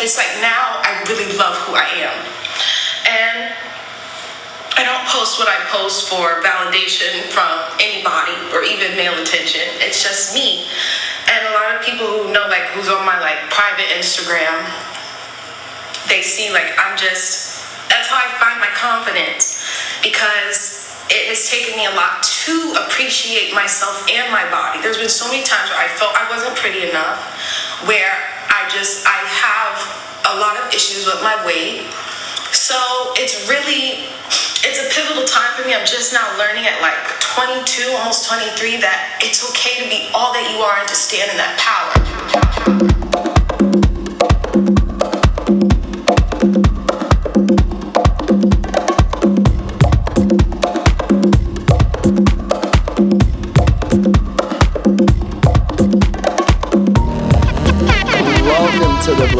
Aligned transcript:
It's 0.00 0.16
like 0.16 0.32
now 0.40 0.80
I 0.80 1.04
really 1.12 1.28
love 1.36 1.56
who 1.68 1.76
I 1.76 1.84
am. 2.00 2.16
And 3.04 3.52
I 4.80 4.84
don't 4.88 5.04
post 5.12 5.36
what 5.36 5.44
I 5.44 5.60
post 5.68 6.08
for 6.08 6.40
validation 6.40 7.28
from 7.28 7.52
anybody 7.76 8.32
or 8.56 8.64
even 8.64 8.96
male 8.96 9.12
attention. 9.20 9.68
It's 9.84 10.00
just 10.00 10.32
me. 10.32 10.64
And 11.28 11.40
a 11.48 11.52
lot 11.52 11.76
of 11.76 11.84
people 11.84 12.08
who 12.08 12.32
know, 12.32 12.48
like, 12.48 12.64
who's 12.72 12.88
on 12.88 13.04
my 13.04 13.20
like 13.20 13.44
private 13.52 13.92
Instagram, 13.92 14.64
they 16.08 16.24
see 16.24 16.48
like 16.48 16.72
I'm 16.80 16.96
just. 16.96 17.60
That's 17.92 18.08
how 18.08 18.22
I 18.22 18.30
find 18.38 18.56
my 18.62 18.70
confidence 18.72 19.60
because 20.00 20.80
it 21.10 21.26
has 21.26 21.50
taken 21.50 21.74
me 21.74 21.90
a 21.90 21.94
lot 21.98 22.22
to 22.22 22.54
appreciate 22.86 23.52
myself 23.52 24.06
and 24.08 24.30
my 24.30 24.46
body. 24.48 24.80
There's 24.80 24.96
been 24.96 25.10
so 25.10 25.26
many 25.26 25.42
times 25.42 25.68
where 25.68 25.82
I 25.82 25.90
felt 25.98 26.14
I 26.14 26.30
wasn't 26.30 26.54
pretty 26.54 26.88
enough, 26.88 27.18
where 27.84 28.29
I 28.60 28.68
just 28.68 29.06
I 29.06 29.24
have 29.24 30.36
a 30.36 30.38
lot 30.38 30.60
of 30.60 30.68
issues 30.74 31.06
with 31.06 31.22
my 31.24 31.32
weight. 31.46 31.88
So 32.52 32.76
it's 33.16 33.48
really 33.48 34.04
it's 34.60 34.76
a 34.76 34.88
pivotal 34.92 35.24
time 35.24 35.56
for 35.56 35.66
me. 35.66 35.74
I'm 35.74 35.86
just 35.86 36.12
now 36.12 36.28
learning 36.36 36.66
at 36.66 36.76
like 36.82 37.00
22, 37.32 37.96
almost 37.96 38.28
23 38.28 38.76
that 38.84 39.16
it's 39.22 39.40
okay 39.48 39.82
to 39.82 39.88
be 39.88 40.12
all 40.12 40.34
that 40.34 40.52
you 40.52 40.60
are 40.60 40.78
and 40.78 40.88
to 40.88 40.94
stand 40.94 41.30
in 41.30 41.38
that 41.38 41.56
power. 41.56 42.99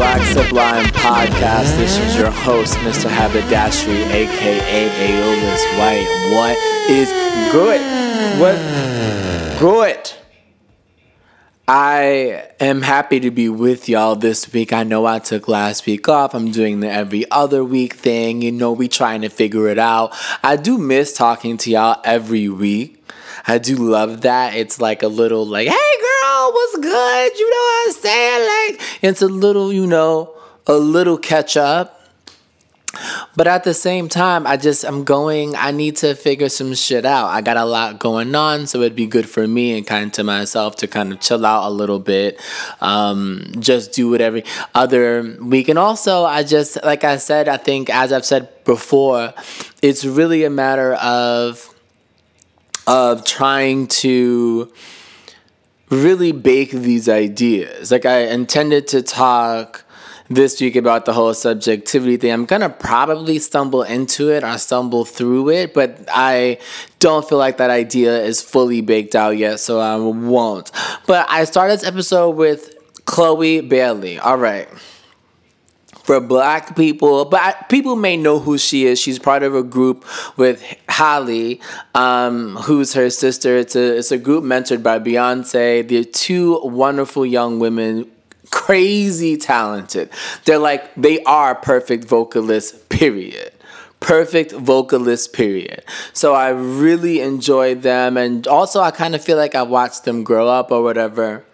Black 0.01 0.23
Sublime 0.23 0.85
Podcast. 0.85 1.77
This 1.77 1.99
is 1.99 2.17
your 2.17 2.31
host, 2.31 2.73
Mr. 2.77 3.07
Haberdashery, 3.07 4.01
aka 4.01 4.89
Aeolus 4.97 5.63
White. 5.77 6.07
What 6.33 6.57
is 6.89 7.07
good? 7.51 7.79
What 8.39 9.59
good? 9.59 10.11
I 11.67 12.49
am 12.59 12.81
happy 12.81 13.19
to 13.19 13.29
be 13.29 13.47
with 13.47 13.87
y'all 13.87 14.15
this 14.15 14.51
week. 14.51 14.73
I 14.73 14.81
know 14.81 15.05
I 15.05 15.19
took 15.19 15.47
last 15.47 15.85
week 15.85 16.09
off. 16.09 16.33
I'm 16.33 16.49
doing 16.49 16.79
the 16.79 16.89
every 16.89 17.29
other 17.29 17.63
week 17.63 17.93
thing. 17.93 18.41
You 18.41 18.51
know, 18.51 18.71
we 18.71 18.87
trying 18.87 19.21
to 19.21 19.29
figure 19.29 19.67
it 19.67 19.77
out. 19.77 20.15
I 20.41 20.55
do 20.55 20.79
miss 20.79 21.13
talking 21.13 21.57
to 21.57 21.69
y'all 21.69 22.01
every 22.03 22.49
week. 22.49 23.07
I 23.45 23.59
do 23.59 23.75
love 23.75 24.21
that. 24.21 24.55
It's 24.55 24.81
like 24.81 25.03
a 25.03 25.07
little 25.07 25.45
like, 25.45 25.67
hey 25.67 25.73
girl, 26.01 26.10
what's 26.51 26.77
good? 26.77 27.39
You 27.39 27.49
know 27.49 27.57
what 27.57 27.87
I'm 27.87 27.93
saying? 27.93 28.71
Like 28.71 28.81
it's 29.01 29.21
a 29.21 29.27
little, 29.27 29.71
you 29.73 29.87
know, 29.87 30.35
a 30.67 30.73
little 30.73 31.17
catch 31.17 31.57
up. 31.57 31.97
But 33.37 33.47
at 33.47 33.63
the 33.63 33.73
same 33.73 34.09
time, 34.09 34.45
I 34.45 34.57
just 34.57 34.83
I'm 34.83 35.05
going. 35.05 35.55
I 35.55 35.71
need 35.71 35.95
to 35.97 36.13
figure 36.13 36.49
some 36.49 36.73
shit 36.73 37.05
out. 37.05 37.27
I 37.27 37.41
got 37.41 37.55
a 37.55 37.63
lot 37.63 37.99
going 37.99 38.35
on, 38.35 38.67
so 38.67 38.79
it'd 38.79 38.95
be 38.95 39.07
good 39.07 39.29
for 39.29 39.47
me 39.47 39.77
and 39.77 39.87
kind 39.87 40.13
to 40.15 40.25
myself 40.25 40.75
to 40.77 40.87
kind 40.87 41.13
of 41.13 41.21
chill 41.21 41.45
out 41.45 41.69
a 41.69 41.71
little 41.71 41.99
bit, 41.99 42.41
um, 42.81 43.53
just 43.59 43.93
do 43.93 44.13
it 44.13 44.19
every 44.19 44.43
other 44.75 45.37
week. 45.39 45.69
And 45.69 45.79
also, 45.79 46.25
I 46.25 46.43
just 46.43 46.83
like 46.83 47.05
I 47.05 47.15
said, 47.15 47.47
I 47.47 47.55
think 47.55 47.89
as 47.89 48.11
I've 48.11 48.25
said 48.25 48.49
before, 48.65 49.33
it's 49.81 50.03
really 50.03 50.43
a 50.43 50.49
matter 50.49 50.95
of 50.95 51.73
of 52.87 53.23
trying 53.23 53.87
to 53.87 54.71
really 55.91 56.31
bake 56.31 56.71
these 56.71 57.07
ideas. 57.07 57.91
Like 57.91 58.05
I 58.05 58.21
intended 58.21 58.87
to 58.89 59.01
talk 59.01 59.83
this 60.29 60.61
week 60.61 60.77
about 60.77 61.05
the 61.05 61.13
whole 61.13 61.33
subjectivity 61.33 62.15
thing. 62.17 62.31
I'm 62.31 62.45
gonna 62.45 62.69
probably 62.69 63.37
stumble 63.37 63.83
into 63.83 64.31
it 64.31 64.43
or 64.43 64.57
stumble 64.57 65.03
through 65.03 65.49
it, 65.49 65.73
but 65.73 65.99
I 66.07 66.57
don't 66.99 67.27
feel 67.27 67.37
like 67.37 67.57
that 67.57 67.69
idea 67.69 68.23
is 68.23 68.41
fully 68.41 68.81
baked 68.81 69.13
out 69.13 69.37
yet, 69.37 69.59
so 69.59 69.79
I 69.79 69.97
won't. 69.97 70.71
But 71.05 71.29
I 71.29 71.43
started 71.43 71.79
this 71.79 71.85
episode 71.85 72.37
with 72.37 72.73
Chloe 73.05 73.61
Bailey. 73.61 74.17
All 74.19 74.37
right 74.37 74.69
for 76.03 76.19
black 76.19 76.75
people, 76.75 77.25
but 77.25 77.69
people 77.69 77.95
may 77.95 78.17
know 78.17 78.39
who 78.39 78.57
she 78.57 78.85
is. 78.85 78.99
She's 78.99 79.19
part 79.19 79.43
of 79.43 79.55
a 79.55 79.63
group 79.63 80.05
with 80.37 80.61
Halle, 80.89 81.59
um, 81.95 82.55
who's 82.57 82.93
her 82.93 83.09
sister. 83.09 83.57
It's 83.57 83.75
a 83.75 83.97
it's 83.97 84.11
a 84.11 84.17
group 84.17 84.43
mentored 84.43 84.83
by 84.83 84.99
Beyonce. 84.99 85.87
They're 85.87 86.03
two 86.03 86.59
wonderful 86.63 87.25
young 87.25 87.59
women, 87.59 88.09
crazy 88.49 89.37
talented. 89.37 90.09
They're 90.45 90.59
like 90.59 90.93
they 90.95 91.23
are 91.23 91.55
perfect 91.55 92.05
vocalists. 92.05 92.77
Period 92.89 93.53
perfect 94.01 94.51
vocalist 94.51 95.31
period 95.31 95.83
so 96.11 96.33
i 96.33 96.49
really 96.49 97.21
enjoyed 97.21 97.83
them 97.83 98.17
and 98.17 98.47
also 98.47 98.81
i 98.81 98.89
kind 98.89 99.13
of 99.13 99.23
feel 99.23 99.37
like 99.37 99.53
i 99.53 99.61
watched 99.61 100.05
them 100.05 100.23
grow 100.23 100.47
up 100.47 100.71
or 100.71 100.81
whatever 100.81 101.45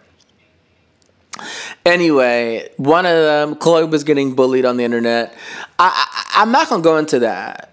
Anyway, 1.88 2.68
one 2.76 3.06
of 3.06 3.16
them, 3.16 3.56
Chloe 3.56 3.84
was 3.84 4.04
getting 4.04 4.34
bullied 4.34 4.66
on 4.66 4.76
the 4.76 4.84
internet. 4.84 5.34
I, 5.78 5.88
I, 5.88 6.42
I'm 6.42 6.52
not 6.52 6.68
gonna 6.68 6.82
go 6.82 6.98
into 6.98 7.20
that. 7.20 7.72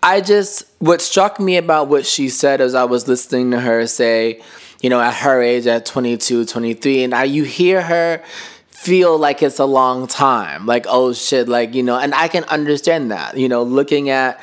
I 0.00 0.20
just 0.20 0.64
what 0.78 1.00
struck 1.00 1.40
me 1.40 1.56
about 1.56 1.88
what 1.88 2.06
she 2.06 2.28
said 2.28 2.60
as 2.60 2.76
I 2.76 2.84
was 2.84 3.08
listening 3.08 3.50
to 3.50 3.60
her 3.60 3.84
say, 3.88 4.40
you 4.80 4.88
know, 4.90 5.00
at 5.00 5.14
her 5.14 5.42
age, 5.42 5.66
at 5.66 5.84
22, 5.84 6.44
23, 6.44 7.02
and 7.02 7.14
I, 7.14 7.24
you 7.24 7.42
hear 7.42 7.82
her 7.82 8.22
feel 8.68 9.18
like 9.18 9.42
it's 9.42 9.58
a 9.58 9.64
long 9.64 10.06
time. 10.06 10.64
Like, 10.64 10.86
oh 10.88 11.12
shit, 11.12 11.48
like, 11.48 11.74
you 11.74 11.82
know, 11.82 11.98
and 11.98 12.14
I 12.14 12.28
can 12.28 12.44
understand 12.44 13.10
that, 13.10 13.36
you 13.36 13.48
know, 13.48 13.64
looking 13.64 14.08
at 14.08 14.40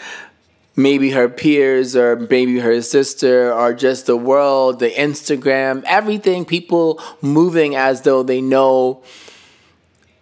maybe 0.76 1.12
her 1.12 1.30
peers 1.30 1.96
or 1.96 2.16
maybe 2.16 2.60
her 2.60 2.82
sister 2.82 3.54
or 3.54 3.74
just 3.74 4.06
the 4.06 4.18
world, 4.18 4.80
the 4.80 4.90
Instagram, 4.90 5.84
everything, 5.86 6.46
people 6.46 7.02
moving 7.22 7.76
as 7.76 8.02
though 8.02 8.24
they 8.24 8.42
know 8.42 9.04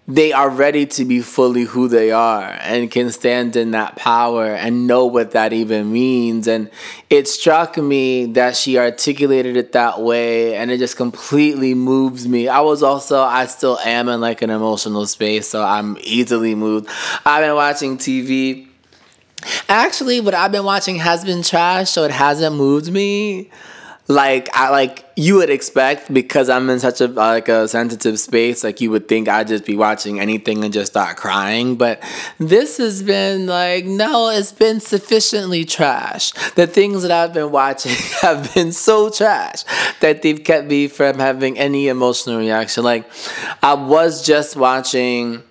they 0.08 0.34
are 0.34 0.50
ready 0.50 0.86
to 0.86 1.06
be 1.06 1.22
fully 1.22 1.64
who 1.64 1.88
they 1.88 2.12
are 2.12 2.58
and 2.62 2.92
can 2.92 3.12
stand 3.12 3.56
in 3.56 3.72
that 3.72 3.96
power 3.96 4.48
and 4.48 4.88
know 4.88 5.06
what 5.06 5.32
that 5.32 5.54
even 5.54 5.92
means. 5.92 6.48
And 6.48 6.70
it 7.10 7.28
struck 7.28 7.78
me 7.78 8.26
that 8.34 8.58
she 8.58 8.78
articulated 8.78 9.56
it 9.56 9.72
that 9.72 10.02
way 10.02 10.56
and 10.56 10.70
it 10.70 10.80
just 10.80 10.98
completely 10.98 11.74
moves 11.74 12.28
me. 12.28 12.48
I 12.50 12.60
was 12.60 12.84
also, 12.84 13.22
I 13.22 13.46
still 13.46 13.78
am 13.80 14.10
in 14.10 14.20
like 14.20 14.42
an 14.42 14.50
emotional 14.50 15.06
space, 15.06 15.48
so 15.48 15.64
I'm 15.64 15.98
easily 16.02 16.56
moved. 16.56 16.90
I've 17.24 17.44
been 17.44 17.56
watching 17.56 17.98
TV 17.98 18.71
Actually, 19.70 20.22
what 20.22 20.34
I've 20.34 20.52
been 20.52 20.66
watching 20.66 20.98
has 20.98 21.24
been 21.24 21.42
trash, 21.42 21.90
so 21.90 22.04
it 22.04 22.12
hasn't 22.12 22.56
moved 22.56 22.92
me. 22.92 23.50
Like 24.08 24.50
I 24.54 24.70
like 24.70 25.06
you 25.16 25.36
would 25.36 25.50
expect 25.50 26.14
because 26.14 26.50
I'm 26.50 26.70
in 26.70 26.80
such 26.80 27.00
a 27.02 27.08
like 27.08 27.48
a 27.48 27.68
sensitive 27.68 28.20
space. 28.20 28.64
Like 28.64 28.82
you 28.82 28.92
would 28.92 29.08
think 29.08 29.30
I'd 29.30 29.48
just 29.48 29.64
be 29.64 29.78
watching 29.78 30.20
anything 30.20 30.66
and 30.66 30.74
just 30.74 30.92
start 30.92 31.16
crying, 31.18 31.76
but 31.76 32.04
this 32.38 32.78
has 32.78 33.04
been 33.04 33.46
like 33.46 33.86
no, 33.86 34.30
it's 34.30 34.52
been 34.52 34.80
sufficiently 34.82 35.64
trash. 35.64 36.32
The 36.56 36.68
things 36.68 37.04
that 37.04 37.12
I've 37.12 37.34
been 37.34 37.52
watching 37.52 37.96
have 38.22 38.54
been 38.54 38.74
so 38.74 39.10
trash 39.10 39.64
that 40.02 40.24
they've 40.24 40.44
kept 40.44 40.68
me 40.68 40.88
from 40.88 41.20
having 41.20 41.58
any 41.58 41.88
emotional 41.88 42.38
reaction. 42.38 42.84
Like 42.84 43.10
I 43.64 43.76
was 43.76 44.26
just 44.26 44.58
watching 44.58 45.44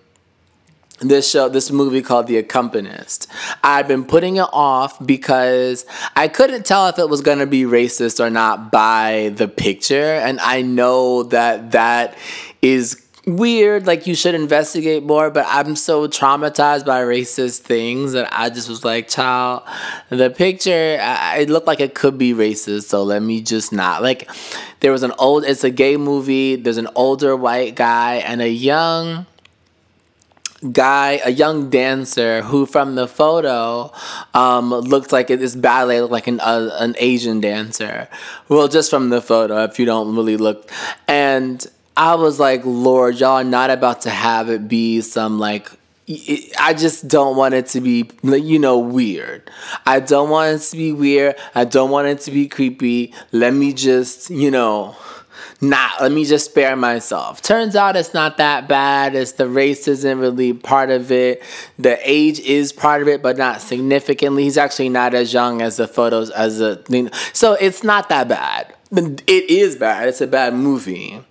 this 1.00 1.30
show, 1.30 1.48
this 1.48 1.70
movie 1.70 2.02
called 2.02 2.26
The 2.26 2.36
Accompanist. 2.36 3.26
i've 3.64 3.88
been 3.88 4.04
putting 4.04 4.36
it 4.36 4.48
off 4.52 5.04
because 5.04 5.86
I 6.16 6.28
couldn't 6.28 6.66
tell 6.66 6.88
if 6.88 6.98
it 6.98 7.08
was 7.08 7.20
going 7.20 7.38
to 7.38 7.46
be 7.46 7.62
racist 7.62 8.24
or 8.24 8.30
not 8.30 8.70
by 8.70 9.32
the 9.34 9.48
picture. 9.48 10.14
And 10.14 10.40
I 10.40 10.62
know 10.62 11.22
that 11.24 11.72
that 11.72 12.16
is 12.62 13.06
weird. 13.26 13.86
Like, 13.86 14.06
you 14.06 14.14
should 14.14 14.34
investigate 14.34 15.02
more, 15.02 15.30
but 15.30 15.46
I'm 15.48 15.76
so 15.76 16.08
traumatized 16.08 16.84
by 16.84 17.02
racist 17.02 17.60
things 17.60 18.12
that 18.12 18.28
I 18.32 18.50
just 18.50 18.68
was 18.68 18.84
like, 18.84 19.08
child, 19.08 19.62
the 20.08 20.30
picture, 20.30 20.98
I, 21.00 21.38
it 21.38 21.50
looked 21.50 21.66
like 21.66 21.80
it 21.80 21.94
could 21.94 22.18
be 22.18 22.32
racist. 22.32 22.84
So 22.84 23.02
let 23.02 23.22
me 23.22 23.40
just 23.40 23.72
not. 23.72 24.02
Like, 24.02 24.28
there 24.80 24.92
was 24.92 25.02
an 25.02 25.12
old, 25.18 25.44
it's 25.44 25.64
a 25.64 25.70
gay 25.70 25.96
movie. 25.96 26.56
There's 26.56 26.78
an 26.78 26.88
older 26.94 27.36
white 27.36 27.74
guy 27.74 28.16
and 28.16 28.40
a 28.40 28.48
young 28.48 29.26
guy, 30.72 31.20
a 31.24 31.30
young 31.30 31.70
dancer 31.70 32.42
who, 32.42 32.66
from 32.66 32.94
the 32.94 33.08
photo, 33.08 33.92
um, 34.34 34.70
looked 34.70 35.12
like 35.12 35.28
this 35.28 35.54
ballet 35.54 36.00
looked 36.00 36.12
like 36.12 36.26
an 36.26 36.40
uh, 36.40 36.76
an 36.78 36.94
Asian 36.98 37.40
dancer. 37.40 38.08
Well, 38.48 38.68
just 38.68 38.90
from 38.90 39.10
the 39.10 39.22
photo, 39.22 39.64
if 39.64 39.78
you 39.78 39.86
don't 39.86 40.14
really 40.14 40.36
look, 40.36 40.70
and 41.08 41.66
I 41.96 42.14
was 42.14 42.38
like, 42.38 42.62
Lord, 42.64 43.20
y'all 43.20 43.40
are 43.40 43.44
not 43.44 43.70
about 43.70 44.02
to 44.02 44.10
have 44.10 44.48
it 44.50 44.68
be 44.68 45.00
some 45.00 45.38
like. 45.38 45.70
I 46.58 46.74
just 46.74 47.06
don't 47.06 47.36
want 47.36 47.54
it 47.54 47.66
to 47.68 47.80
be, 47.80 48.10
you 48.24 48.58
know, 48.58 48.78
weird. 48.80 49.48
I 49.86 50.00
don't 50.00 50.28
want 50.28 50.56
it 50.56 50.58
to 50.70 50.76
be 50.76 50.90
weird. 50.90 51.36
I 51.54 51.64
don't 51.64 51.90
want 51.90 52.08
it 52.08 52.18
to 52.22 52.32
be 52.32 52.48
creepy. 52.48 53.14
Let 53.30 53.54
me 53.54 53.72
just, 53.72 54.28
you 54.28 54.50
know, 54.50 54.96
Not, 55.60 56.00
let 56.00 56.12
me 56.12 56.24
just 56.24 56.46
spare 56.46 56.76
myself. 56.76 57.42
Turns 57.42 57.76
out 57.76 57.96
it's 57.96 58.14
not 58.14 58.36
that 58.38 58.68
bad. 58.68 59.14
It's 59.14 59.32
the 59.32 59.48
race 59.48 59.86
isn't 59.88 60.18
really 60.18 60.52
part 60.52 60.90
of 60.90 61.10
it. 61.12 61.42
The 61.78 61.98
age 62.08 62.40
is 62.40 62.72
part 62.72 63.02
of 63.02 63.08
it, 63.08 63.22
but 63.22 63.36
not 63.36 63.60
significantly. 63.60 64.44
He's 64.44 64.58
actually 64.58 64.88
not 64.88 65.14
as 65.14 65.32
young 65.32 65.62
as 65.62 65.76
the 65.76 65.88
photos 65.88 66.30
as 66.30 66.60
a. 66.60 66.82
So 67.32 67.54
it's 67.54 67.84
not 67.84 68.08
that 68.08 68.28
bad. 68.28 68.74
It 68.92 69.50
is 69.50 69.76
bad. 69.76 70.08
It's 70.08 70.20
a 70.20 70.26
bad 70.26 70.54
movie. 70.54 71.22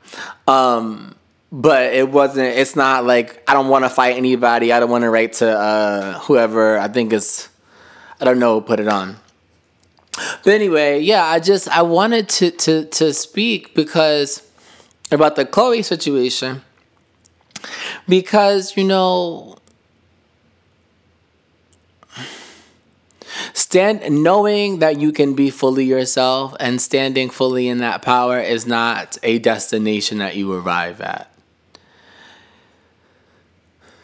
Um, 0.48 1.16
but 1.52 1.94
it 1.94 2.10
wasn't 2.10 2.48
it's 2.48 2.76
not 2.76 3.06
like 3.06 3.44
i 3.50 3.54
don't 3.54 3.70
want 3.70 3.84
to 3.84 3.90
fight 3.90 4.16
anybody 4.16 4.72
i 4.72 4.80
don't 4.80 4.90
want 4.90 5.04
to 5.04 5.10
write 5.10 5.34
to 5.34 5.50
uh, 5.50 6.20
whoever 6.20 6.78
i 6.78 6.88
think 6.88 7.12
is 7.12 7.50
i 8.22 8.26
don't 8.26 8.40
know 8.40 8.62
put 8.62 8.80
it 8.80 8.88
on 8.88 9.16
but 10.44 10.54
anyway 10.54 11.00
yeah 11.00 11.26
i 11.26 11.40
just 11.40 11.68
i 11.70 11.82
wanted 11.82 12.28
to 12.28 12.52
to 12.52 12.86
to 12.86 13.14
speak 13.14 13.74
because 13.74 14.50
about 15.12 15.36
the 15.36 15.46
chloe 15.46 15.82
situation. 15.82 16.62
Because 18.08 18.78
you 18.78 18.84
know 18.84 19.58
stand 23.54 24.24
knowing 24.24 24.80
that 24.80 25.00
you 25.00 25.12
can 25.12 25.34
be 25.34 25.50
fully 25.50 25.86
yourself 25.86 26.56
and 26.60 26.82
standing 26.82 27.30
fully 27.30 27.68
in 27.68 27.80
that 27.80 28.02
power 28.02 28.40
is 28.40 28.66
not 28.66 29.18
a 29.24 29.40
destination 29.40 30.18
that 30.20 30.36
you 30.36 30.52
arrive 30.52 31.02
at. 31.02 31.32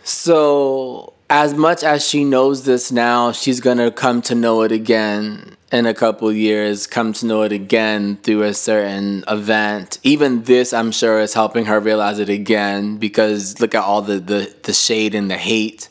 So, 0.04 1.14
as 1.30 1.56
much 1.56 1.84
as 1.84 2.08
she 2.08 2.24
knows 2.24 2.66
this 2.66 2.92
now, 2.92 3.32
she's 3.32 3.60
going 3.60 3.80
to 3.80 3.90
come 3.90 4.22
to 4.24 4.36
know 4.36 4.62
it 4.62 4.72
again 4.72 5.55
in 5.76 5.86
a 5.86 5.94
couple 5.94 6.32
years, 6.32 6.88
come 6.88 7.12
to 7.12 7.26
know 7.26 7.42
it 7.42 7.52
again 7.52 8.16
through 8.24 8.44
a 8.44 8.54
certain 8.54 9.26
event. 9.28 10.00
Even 10.04 10.44
this, 10.44 10.72
I'm 10.72 10.92
sure, 10.92 11.20
is 11.20 11.34
helping 11.34 11.66
her 11.66 11.82
realize 11.82 12.18
it 12.18 12.30
again 12.30 12.98
because 12.98 13.60
look 13.60 13.76
at 13.76 13.84
all 13.84 14.02
the, 14.02 14.20
the, 14.20 14.56
the 14.64 14.74
shade 14.74 15.14
and 15.14 15.30
the 15.30 15.38
hate 15.38 15.90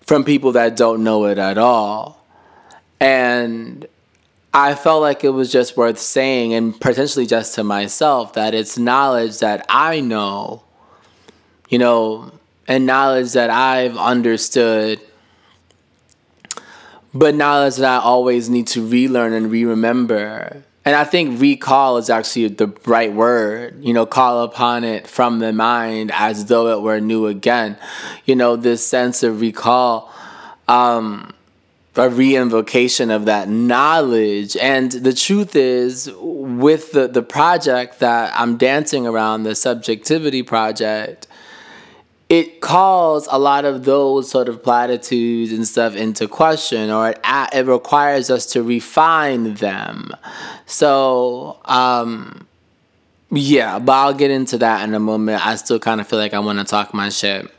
from 0.00 0.24
people 0.24 0.52
that 0.52 0.74
don't 0.74 1.04
know 1.04 1.26
it 1.26 1.36
at 1.36 1.58
all. 1.58 2.24
And 2.98 3.86
I 4.54 4.74
felt 4.74 5.02
like 5.02 5.22
it 5.22 5.30
was 5.30 5.52
just 5.52 5.76
worth 5.76 5.98
saying, 5.98 6.54
and 6.54 6.78
potentially 6.80 7.26
just 7.26 7.54
to 7.56 7.64
myself, 7.64 8.32
that 8.32 8.54
it's 8.54 8.78
knowledge 8.78 9.38
that 9.40 9.66
I 9.68 10.00
know, 10.00 10.64
you 11.68 11.78
know, 11.78 12.32
and 12.66 12.86
knowledge 12.86 13.32
that 13.32 13.50
I've 13.50 13.98
understood, 13.98 14.98
but 17.14 17.34
knowledge 17.34 17.76
that 17.76 18.00
I 18.00 18.02
always 18.02 18.48
need 18.48 18.66
to 18.68 18.86
relearn 18.86 19.32
and 19.32 19.50
re 19.50 19.64
remember. 19.64 20.62
And 20.84 20.96
I 20.96 21.04
think 21.04 21.40
recall 21.40 21.96
is 21.98 22.10
actually 22.10 22.48
the 22.48 22.66
right 22.86 23.12
word, 23.12 23.84
you 23.84 23.92
know, 23.92 24.04
call 24.04 24.42
upon 24.42 24.82
it 24.82 25.06
from 25.06 25.38
the 25.38 25.52
mind 25.52 26.10
as 26.12 26.46
though 26.46 26.76
it 26.76 26.82
were 26.82 27.00
new 27.00 27.26
again. 27.26 27.76
You 28.24 28.34
know, 28.34 28.56
this 28.56 28.84
sense 28.84 29.22
of 29.22 29.40
recall, 29.40 30.12
um, 30.66 31.34
a 31.94 32.08
reinvocation 32.08 33.14
of 33.14 33.26
that 33.26 33.48
knowledge. 33.48 34.56
And 34.56 34.90
the 34.90 35.12
truth 35.12 35.54
is, 35.54 36.10
with 36.18 36.92
the, 36.92 37.06
the 37.06 37.22
project 37.22 38.00
that 38.00 38.32
I'm 38.34 38.56
dancing 38.56 39.06
around, 39.06 39.44
the 39.44 39.54
subjectivity 39.54 40.42
project, 40.42 41.28
it 42.32 42.62
calls 42.62 43.28
a 43.30 43.38
lot 43.38 43.66
of 43.66 43.84
those 43.84 44.30
sort 44.30 44.48
of 44.48 44.62
platitudes 44.62 45.52
and 45.52 45.68
stuff 45.68 45.94
into 45.94 46.26
question 46.26 46.88
or 46.88 47.10
it, 47.10 47.20
it 47.52 47.66
requires 47.66 48.30
us 48.30 48.46
to 48.46 48.62
refine 48.62 49.52
them. 49.52 50.10
So 50.64 51.60
um, 51.66 52.48
yeah 53.30 53.78
but 53.78 53.92
i'll 53.92 54.14
get 54.14 54.30
into 54.30 54.56
that 54.58 54.88
in 54.88 54.94
a 54.94 54.98
moment. 54.98 55.46
I 55.46 55.56
still 55.56 55.78
kind 55.78 56.00
of 56.00 56.08
feel 56.08 56.18
like 56.18 56.32
i 56.32 56.38
want 56.38 56.58
to 56.58 56.64
talk 56.64 56.94
my 56.94 57.10
shit. 57.10 57.50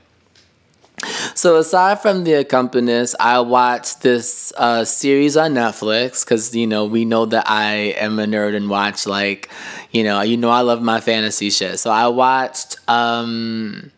So 1.36 1.58
aside 1.58 2.02
from 2.02 2.24
the 2.24 2.34
accompanist, 2.34 3.16
I 3.20 3.42
watched 3.42 4.02
this 4.02 4.54
uh, 4.58 4.86
series 4.86 5.36
on 5.36 5.54
Netflix 5.54 6.24
because 6.24 6.56
you 6.56 6.66
know 6.66 6.86
we 6.86 7.06
know 7.06 7.25
that 7.25 7.46
I 7.48 7.94
am 7.98 8.18
a 8.18 8.25
nerd 8.25 8.56
and 8.56 8.70
watch 8.70 9.06
like 9.06 9.50
you 9.92 10.04
know 10.04 10.22
you 10.22 10.38
know 10.38 10.50
I 10.50 10.62
love 10.62 10.81
my 10.81 11.00
fantasy 11.00 11.52
shit. 11.52 11.78
So 11.78 11.92
I 11.92 12.08
watched 12.08 12.78
um, 12.88 13.92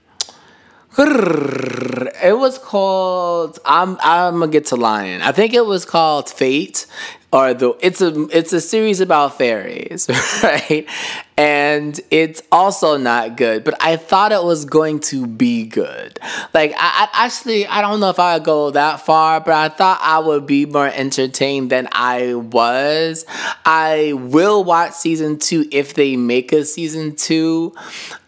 it 0.97 2.37
was 2.37 2.57
called 2.57 3.59
I'm 3.65 3.97
I'm 4.01 4.39
gonna 4.39 4.51
get 4.51 4.67
to 4.67 4.75
Lion. 4.75 5.21
I 5.21 5.31
think 5.31 5.53
it 5.53 5.65
was 5.65 5.85
called 5.85 6.29
Fate 6.29 6.85
the 7.35 7.75
it's 7.81 8.01
a 8.01 8.27
it's 8.29 8.53
a 8.53 8.61
series 8.61 9.01
about 9.01 9.37
fairies, 9.37 10.07
right? 10.43 10.87
And 11.37 11.99
it's 12.09 12.41
also 12.49 12.95
not 12.95 13.35
good, 13.35 13.65
but 13.65 13.75
I 13.83 13.97
thought 13.97 14.31
it 14.31 14.41
was 14.41 14.63
going 14.63 15.01
to 15.01 15.27
be 15.27 15.65
good. 15.65 16.17
Like 16.53 16.71
I, 16.77 17.09
I 17.13 17.25
actually 17.25 17.67
I 17.67 17.81
don't 17.81 17.99
know 17.99 18.09
if 18.09 18.19
I 18.19 18.35
would 18.35 18.45
go 18.45 18.71
that 18.71 19.01
far, 19.01 19.41
but 19.41 19.53
I 19.53 19.67
thought 19.67 19.99
I 20.01 20.19
would 20.19 20.47
be 20.47 20.65
more 20.65 20.87
entertained 20.87 21.71
than 21.71 21.89
I 21.91 22.35
was. 22.35 23.25
I 23.65 24.13
will 24.15 24.63
watch 24.63 24.93
season 24.93 25.37
two 25.37 25.67
if 25.71 25.93
they 25.93 26.15
make 26.15 26.53
a 26.53 26.63
season 26.63 27.17
two. 27.17 27.75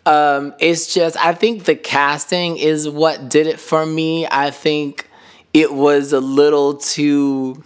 Um, 0.05 0.53
it's 0.59 0.93
just 0.93 1.15
I 1.15 1.33
think 1.33 1.63
the 1.63 1.75
casting 1.75 2.57
is 2.57 2.89
what 2.89 3.29
did 3.29 3.47
it 3.47 3.59
for 3.59 3.85
me. 3.85 4.27
I 4.29 4.51
think 4.51 5.09
it 5.53 5.73
was 5.73 6.11
a 6.11 6.19
little 6.19 6.75
too 6.75 7.63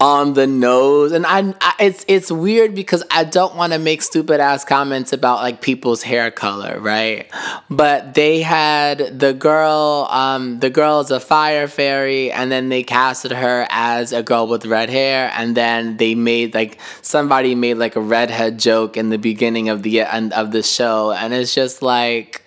on 0.00 0.34
the 0.34 0.46
nose 0.46 1.10
and 1.10 1.26
I, 1.26 1.54
I, 1.60 1.74
it's 1.80 2.04
it's 2.06 2.30
weird 2.30 2.72
because 2.72 3.02
I 3.10 3.24
don't 3.24 3.56
want 3.56 3.72
to 3.72 3.80
make 3.80 4.02
stupid 4.02 4.38
ass 4.38 4.64
comments 4.64 5.12
about 5.12 5.38
like 5.40 5.60
people's 5.60 6.02
hair 6.02 6.30
color, 6.30 6.78
right? 6.78 7.28
But 7.68 8.14
they 8.14 8.40
had 8.42 9.18
the 9.18 9.32
girl 9.32 10.06
um 10.10 10.60
the 10.60 10.70
girl 10.70 11.00
is 11.00 11.10
a 11.10 11.18
fire 11.18 11.66
fairy 11.66 12.30
and 12.30 12.52
then 12.52 12.68
they 12.68 12.84
casted 12.84 13.32
her 13.32 13.66
as 13.70 14.12
a 14.12 14.22
girl 14.22 14.46
with 14.46 14.66
red 14.66 14.88
hair 14.88 15.32
and 15.34 15.56
then 15.56 15.96
they 15.96 16.14
made 16.14 16.54
like 16.54 16.78
somebody 17.02 17.56
made 17.56 17.74
like 17.74 17.96
a 17.96 18.00
redhead 18.00 18.60
joke 18.60 18.96
in 18.96 19.10
the 19.10 19.18
beginning 19.18 19.68
of 19.68 19.82
the 19.82 20.02
end 20.02 20.32
of 20.32 20.52
the 20.52 20.62
show 20.62 21.10
and 21.10 21.34
it's 21.34 21.52
just 21.52 21.82
like 21.82 22.42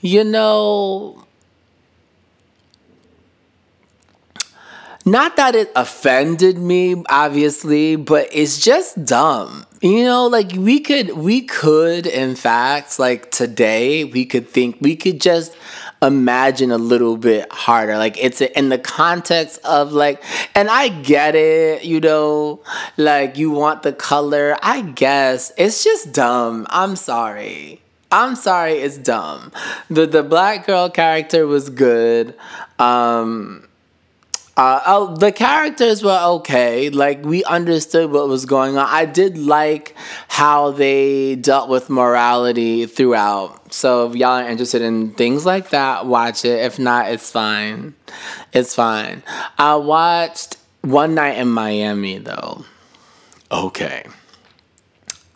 you 0.00 0.24
know 0.24 1.27
not 5.10 5.36
that 5.36 5.54
it 5.54 5.70
offended 5.76 6.58
me 6.58 7.02
obviously 7.08 7.96
but 7.96 8.28
it's 8.32 8.58
just 8.62 9.04
dumb. 9.04 9.64
You 9.80 10.04
know 10.04 10.26
like 10.26 10.52
we 10.52 10.80
could 10.80 11.10
we 11.12 11.42
could 11.42 12.06
in 12.06 12.34
fact 12.34 12.98
like 12.98 13.30
today 13.30 14.04
we 14.04 14.24
could 14.24 14.48
think 14.48 14.78
we 14.80 14.96
could 14.96 15.20
just 15.20 15.56
imagine 16.02 16.70
a 16.70 16.78
little 16.78 17.16
bit 17.16 17.50
harder. 17.52 17.96
Like 17.96 18.22
it's 18.22 18.40
in 18.40 18.68
the 18.68 18.78
context 18.78 19.60
of 19.64 19.92
like 19.92 20.22
and 20.54 20.68
i 20.68 20.88
get 20.88 21.34
it 21.34 21.84
you 21.84 22.00
know 22.00 22.62
like 22.96 23.36
you 23.38 23.50
want 23.50 23.82
the 23.82 23.92
color. 23.92 24.56
I 24.62 24.82
guess 24.82 25.52
it's 25.56 25.84
just 25.84 26.12
dumb. 26.12 26.66
I'm 26.70 26.96
sorry. 26.96 27.82
I'm 28.10 28.36
sorry 28.36 28.74
it's 28.74 28.98
dumb. 28.98 29.52
The 29.90 30.06
the 30.06 30.22
black 30.22 30.66
girl 30.66 30.88
character 30.88 31.46
was 31.46 31.68
good. 31.70 32.34
Um 32.78 33.67
uh, 34.58 34.82
oh, 34.86 35.14
the 35.14 35.30
characters 35.30 36.02
were 36.02 36.20
okay. 36.20 36.90
Like 36.90 37.24
we 37.24 37.44
understood 37.44 38.10
what 38.10 38.26
was 38.26 38.44
going 38.44 38.76
on. 38.76 38.88
I 38.88 39.04
did 39.04 39.38
like 39.38 39.94
how 40.26 40.72
they 40.72 41.36
dealt 41.36 41.68
with 41.68 41.88
morality 41.88 42.84
throughout. 42.86 43.72
So 43.72 44.10
if 44.10 44.16
y'all 44.16 44.42
are 44.42 44.48
interested 44.48 44.82
in 44.82 45.12
things 45.12 45.46
like 45.46 45.70
that, 45.70 46.06
watch 46.06 46.44
it. 46.44 46.58
If 46.64 46.76
not, 46.80 47.12
it's 47.12 47.30
fine. 47.30 47.94
It's 48.52 48.74
fine. 48.74 49.22
I 49.58 49.76
watched 49.76 50.56
One 50.80 51.14
Night 51.14 51.38
in 51.38 51.48
Miami 51.48 52.18
though. 52.18 52.64
Okay. 53.52 54.06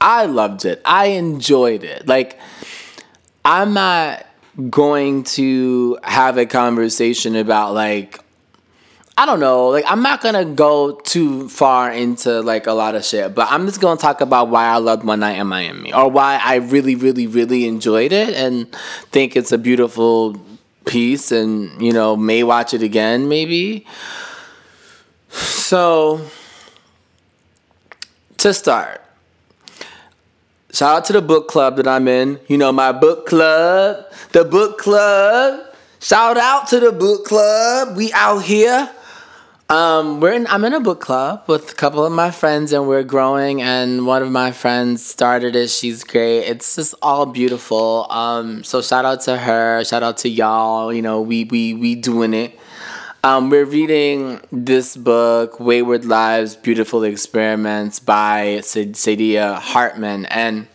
I 0.00 0.26
loved 0.26 0.64
it. 0.64 0.82
I 0.84 1.06
enjoyed 1.06 1.84
it. 1.84 2.08
Like 2.08 2.40
I'm 3.44 3.72
not 3.72 4.26
going 4.68 5.22
to 5.22 5.96
have 6.02 6.38
a 6.38 6.46
conversation 6.46 7.36
about 7.36 7.72
like 7.72 8.18
I 9.16 9.26
don't 9.26 9.40
know. 9.40 9.68
Like 9.68 9.84
I'm 9.86 10.02
not 10.02 10.22
gonna 10.22 10.44
go 10.44 10.96
too 11.00 11.48
far 11.48 11.92
into 11.92 12.40
like 12.40 12.66
a 12.66 12.72
lot 12.72 12.94
of 12.94 13.04
shit, 13.04 13.34
but 13.34 13.46
I'm 13.50 13.66
just 13.66 13.80
gonna 13.80 14.00
talk 14.00 14.20
about 14.20 14.48
why 14.48 14.66
I 14.66 14.78
loved 14.78 15.04
One 15.04 15.20
Night 15.20 15.38
in 15.38 15.46
Miami 15.46 15.92
or 15.92 16.10
why 16.10 16.40
I 16.42 16.56
really, 16.56 16.94
really, 16.94 17.26
really 17.26 17.66
enjoyed 17.66 18.12
it 18.12 18.30
and 18.30 18.72
think 19.10 19.36
it's 19.36 19.52
a 19.52 19.58
beautiful 19.58 20.40
piece 20.86 21.30
and 21.30 21.80
you 21.80 21.92
know 21.92 22.16
may 22.16 22.42
watch 22.42 22.72
it 22.74 22.82
again 22.82 23.28
maybe. 23.28 23.86
So 25.28 26.26
to 28.38 28.54
start, 28.54 29.02
shout 30.72 30.96
out 30.96 31.04
to 31.06 31.12
the 31.12 31.22
book 31.22 31.48
club 31.48 31.76
that 31.76 31.86
I'm 31.86 32.08
in. 32.08 32.40
You 32.48 32.56
know 32.56 32.72
my 32.72 32.92
book 32.92 33.26
club, 33.26 34.06
the 34.32 34.44
book 34.44 34.78
club. 34.78 35.68
Shout 36.00 36.38
out 36.38 36.66
to 36.68 36.80
the 36.80 36.90
book 36.90 37.26
club. 37.26 37.96
We 37.96 38.10
out 38.12 38.40
here 38.40 38.90
Um, 39.72 40.20
we're 40.20 40.34
in. 40.34 40.46
I'm 40.48 40.66
in 40.66 40.74
a 40.74 40.80
book 40.80 41.00
club 41.00 41.44
with 41.46 41.72
a 41.72 41.74
couple 41.74 42.04
of 42.04 42.12
my 42.12 42.30
friends, 42.30 42.74
and 42.74 42.86
we're 42.86 43.02
growing. 43.02 43.62
And 43.62 44.06
one 44.06 44.20
of 44.20 44.30
my 44.30 44.52
friends 44.52 45.02
started 45.02 45.56
it. 45.56 45.70
She's 45.70 46.04
great. 46.04 46.40
It's 46.40 46.76
just 46.76 46.94
all 47.00 47.24
beautiful. 47.24 48.06
Um, 48.10 48.64
so 48.64 48.82
shout 48.82 49.06
out 49.06 49.22
to 49.22 49.38
her. 49.38 49.82
Shout 49.82 50.02
out 50.02 50.18
to 50.18 50.28
y'all. 50.28 50.92
You 50.92 51.00
know, 51.00 51.22
we 51.22 51.44
we 51.44 51.72
we 51.72 51.94
doing 51.94 52.34
it. 52.34 52.60
Um, 53.24 53.48
we're 53.48 53.64
reading 53.64 54.42
this 54.52 54.94
book, 54.94 55.58
Wayward 55.58 56.04
Lives, 56.04 56.54
Beautiful 56.54 57.02
Experiments 57.02 57.98
by 57.98 58.58
Saidiya 58.60 59.58
Hartman, 59.58 60.26
and 60.26 60.68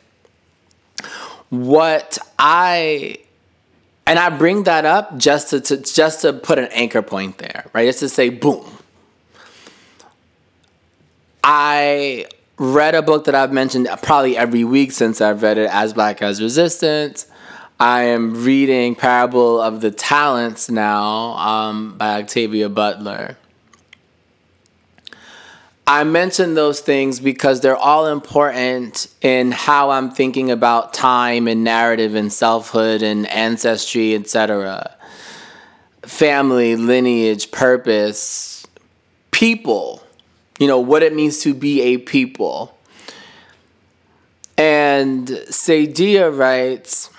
what 1.51 2.17
I 2.39 3.19
and 4.07 4.17
I 4.17 4.29
bring 4.31 4.63
that 4.63 4.85
up 4.85 5.19
just 5.19 5.51
to, 5.51 5.61
to 5.61 5.77
just 5.77 6.21
to 6.21 6.33
put 6.33 6.57
an 6.57 6.69
anchor 6.71 7.03
point 7.03 7.37
there, 7.37 7.65
right? 7.73 7.85
Just 7.85 7.99
to 7.99 8.09
say, 8.09 8.29
boom. 8.29 8.73
I 11.49 12.25
read 12.57 12.93
a 12.93 13.01
book 13.01 13.23
that 13.23 13.33
I've 13.33 13.53
mentioned 13.53 13.87
probably 14.03 14.35
every 14.35 14.65
week 14.65 14.91
since 14.91 15.21
I've 15.21 15.41
read 15.41 15.57
it, 15.57 15.69
As 15.71 15.93
Black 15.93 16.21
as 16.21 16.41
Resistance. 16.41 17.25
I 17.79 18.01
am 18.03 18.43
reading 18.43 18.95
Parable 18.95 19.61
of 19.61 19.79
the 19.79 19.89
Talents 19.89 20.69
now 20.69 21.37
um, 21.37 21.97
by 21.97 22.21
Octavia 22.21 22.67
Butler. 22.67 23.37
I 25.87 26.03
mention 26.03 26.55
those 26.55 26.81
things 26.81 27.21
because 27.21 27.61
they're 27.61 27.77
all 27.77 28.07
important 28.07 29.07
in 29.21 29.53
how 29.53 29.91
I'm 29.91 30.11
thinking 30.11 30.51
about 30.51 30.93
time 30.93 31.47
and 31.47 31.63
narrative 31.63 32.13
and 32.13 32.33
selfhood 32.33 33.01
and 33.01 33.25
ancestry, 33.27 34.15
etc. 34.15 34.93
Family, 36.01 36.75
lineage, 36.75 37.51
purpose, 37.51 38.67
people, 39.31 40.03
you 40.59 40.67
know, 40.67 40.79
what 40.79 41.03
it 41.03 41.13
means 41.13 41.39
to 41.41 41.53
be 41.53 41.81
a 41.81 41.97
people. 41.97 42.77
And 44.57 45.27
Saidiya 45.27 46.35
writes 46.35 47.11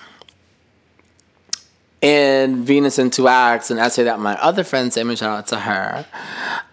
in 2.01 2.63
Venus 2.63 2.99
in 2.99 3.09
Two 3.09 3.27
Acts, 3.27 3.71
an 3.71 3.77
essay 3.77 4.03
that 4.03 4.19
my 4.19 4.35
other 4.41 4.63
friend 4.63 4.91
sent 4.91 5.07
me, 5.07 5.15
shout 5.15 5.37
out 5.37 5.47
to 5.47 5.59
her, 5.59 6.05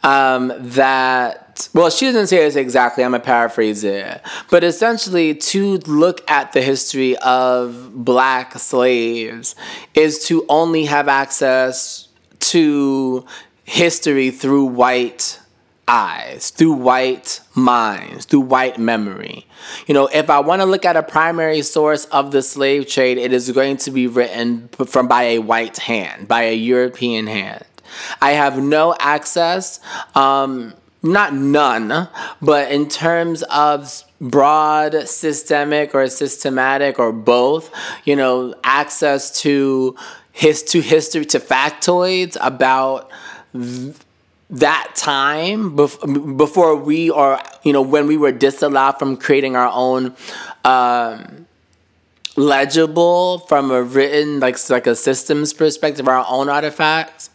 um, 0.02 0.52
that 0.58 1.68
well, 1.72 1.88
she 1.88 2.06
doesn't 2.06 2.26
say 2.26 2.38
this 2.38 2.54
exactly, 2.54 3.02
I'm 3.02 3.12
gonna 3.12 3.22
paraphrase 3.22 3.82
it, 3.82 4.20
but 4.50 4.62
essentially 4.62 5.34
to 5.34 5.78
look 5.78 6.28
at 6.30 6.52
the 6.52 6.60
history 6.60 7.16
of 7.18 8.04
black 8.04 8.58
slaves 8.58 9.54
is 9.94 10.24
to 10.26 10.44
only 10.48 10.84
have 10.84 11.08
access 11.08 12.08
to 12.40 13.24
history 13.64 14.30
through 14.30 14.66
white 14.66 15.40
eyes, 15.88 16.50
through 16.50 16.72
white 16.72 17.40
minds, 17.54 18.24
through 18.24 18.40
white 18.40 18.78
memory. 18.78 19.46
You 19.86 19.94
know, 19.94 20.08
if 20.12 20.30
I 20.30 20.40
want 20.40 20.62
to 20.62 20.66
look 20.66 20.84
at 20.84 20.96
a 20.96 21.02
primary 21.02 21.62
source 21.62 22.06
of 22.06 22.32
the 22.32 22.42
slave 22.42 22.88
trade, 22.88 23.18
it 23.18 23.32
is 23.32 23.50
going 23.52 23.76
to 23.78 23.90
be 23.90 24.06
written 24.06 24.68
from 24.68 25.08
by 25.08 25.22
a 25.24 25.38
white 25.38 25.78
hand, 25.78 26.28
by 26.28 26.42
a 26.42 26.54
European 26.54 27.26
hand. 27.26 27.64
I 28.20 28.32
have 28.32 28.60
no 28.60 28.94
access. 28.98 29.80
Um, 30.14 30.74
not 31.02 31.34
none, 31.34 32.08
but 32.42 32.70
in 32.70 32.88
terms 32.88 33.42
of 33.44 34.02
broad 34.20 35.08
systemic 35.08 35.94
or 35.94 36.08
systematic 36.08 36.98
or 36.98 37.12
both, 37.12 37.70
you 38.04 38.16
know, 38.16 38.54
access 38.64 39.40
to 39.42 39.96
his 40.32 40.62
to 40.64 40.80
history 40.80 41.24
to 41.26 41.38
factoids 41.38 42.36
about 42.40 43.10
th- 43.52 43.96
that 44.48 44.92
time 44.94 45.76
bef- 45.76 46.36
before 46.36 46.76
we 46.76 47.10
are, 47.10 47.42
you 47.62 47.72
know 47.72 47.82
when 47.82 48.06
we 48.06 48.16
were 48.16 48.32
disallowed 48.32 48.98
from 48.98 49.16
creating 49.16 49.56
our 49.56 49.70
own 49.72 50.14
um, 50.64 51.46
legible 52.36 53.40
from 53.40 53.70
a 53.70 53.82
written 53.82 54.40
like 54.40 54.58
like 54.70 54.86
a 54.86 54.94
systems 54.94 55.52
perspective 55.52 56.06
our 56.06 56.24
own 56.28 56.48
artifacts 56.48 57.30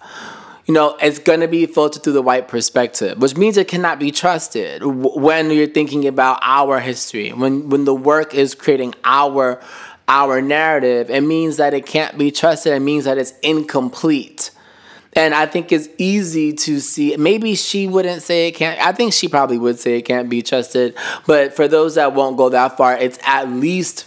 you 0.72 0.76
know, 0.76 0.96
it's 1.02 1.20
going 1.20 1.42
to 1.42 1.50
be 1.50 1.66
filtered 1.66 2.02
through 2.02 2.14
the 2.14 2.22
white 2.22 2.48
perspective, 2.48 3.18
which 3.18 3.36
means 3.36 3.58
it 3.58 3.68
cannot 3.68 4.00
be 4.00 4.10
trusted 4.10 4.82
when 4.86 5.52
you're 5.52 5.68
thinking 5.68 6.08
about 6.08 6.40
our 6.42 6.80
history. 6.80 7.34
When 7.34 7.70
when 7.70 7.84
the 7.86 7.94
work 7.94 8.34
is 8.34 8.56
creating 8.56 8.94
our 9.04 9.60
our 10.08 10.42
narrative, 10.42 11.10
it 11.10 11.22
means 11.22 11.58
that 11.58 11.74
it 11.74 11.86
can't 11.86 12.18
be 12.18 12.32
trusted. 12.32 12.74
It 12.74 12.80
means 12.80 13.06
that 13.06 13.18
it's 13.18 13.34
incomplete. 13.42 14.52
And 15.14 15.34
I 15.34 15.46
think 15.46 15.72
it's 15.72 15.90
easy 15.98 16.54
to 16.54 16.80
see. 16.80 17.18
Maybe 17.18 17.56
she 17.56 17.88
wouldn't 17.88 18.22
say 18.22 18.48
it 18.48 18.54
can't. 18.54 18.80
I 18.80 18.94
think 18.94 19.14
she 19.14 19.28
probably 19.28 19.58
would 19.58 19.80
say 19.80 19.98
it 19.98 20.04
can't 20.04 20.30
be 20.30 20.42
trusted. 20.42 20.96
But 21.28 21.54
for 21.54 21.68
those 21.68 21.96
that 21.96 22.14
won't 22.14 22.38
go 22.38 22.50
that 22.50 22.78
far, 22.78 22.98
it's 22.98 23.20
at 23.24 23.50
least 23.50 24.06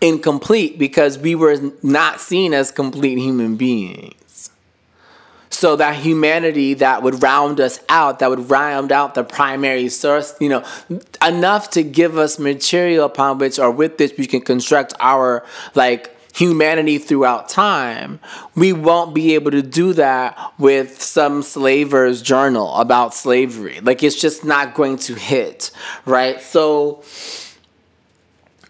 incomplete 0.00 0.78
because 0.78 1.18
we 1.18 1.34
were 1.34 1.56
not 1.82 2.20
seen 2.20 2.54
as 2.54 2.70
complete 2.70 3.18
human 3.18 3.56
beings. 3.56 4.50
So 5.50 5.76
that 5.76 5.96
humanity 5.96 6.74
that 6.74 7.02
would 7.02 7.22
round 7.22 7.60
us 7.60 7.78
out, 7.88 8.18
that 8.18 8.30
would 8.30 8.50
round 8.50 8.90
out 8.90 9.14
the 9.14 9.22
primary 9.22 9.88
source, 9.88 10.34
you 10.40 10.48
know, 10.48 10.64
enough 11.24 11.70
to 11.70 11.82
give 11.82 12.18
us 12.18 12.38
material 12.38 13.04
upon 13.04 13.38
which 13.38 13.58
or 13.58 13.70
with 13.70 13.98
this 13.98 14.12
we 14.18 14.26
can 14.26 14.40
construct 14.40 14.94
our 14.98 15.44
like 15.74 16.16
humanity 16.32 16.98
throughout 16.98 17.48
time, 17.48 18.18
we 18.54 18.72
won't 18.72 19.14
be 19.14 19.34
able 19.34 19.50
to 19.50 19.62
do 19.62 19.92
that 19.92 20.38
with 20.58 21.00
some 21.00 21.42
slaver's 21.42 22.22
journal 22.22 22.74
about 22.76 23.14
slavery. 23.14 23.80
Like 23.80 24.02
it's 24.02 24.20
just 24.20 24.44
not 24.44 24.74
going 24.74 24.96
to 24.98 25.14
hit, 25.14 25.70
right? 26.06 26.40
So 26.40 27.02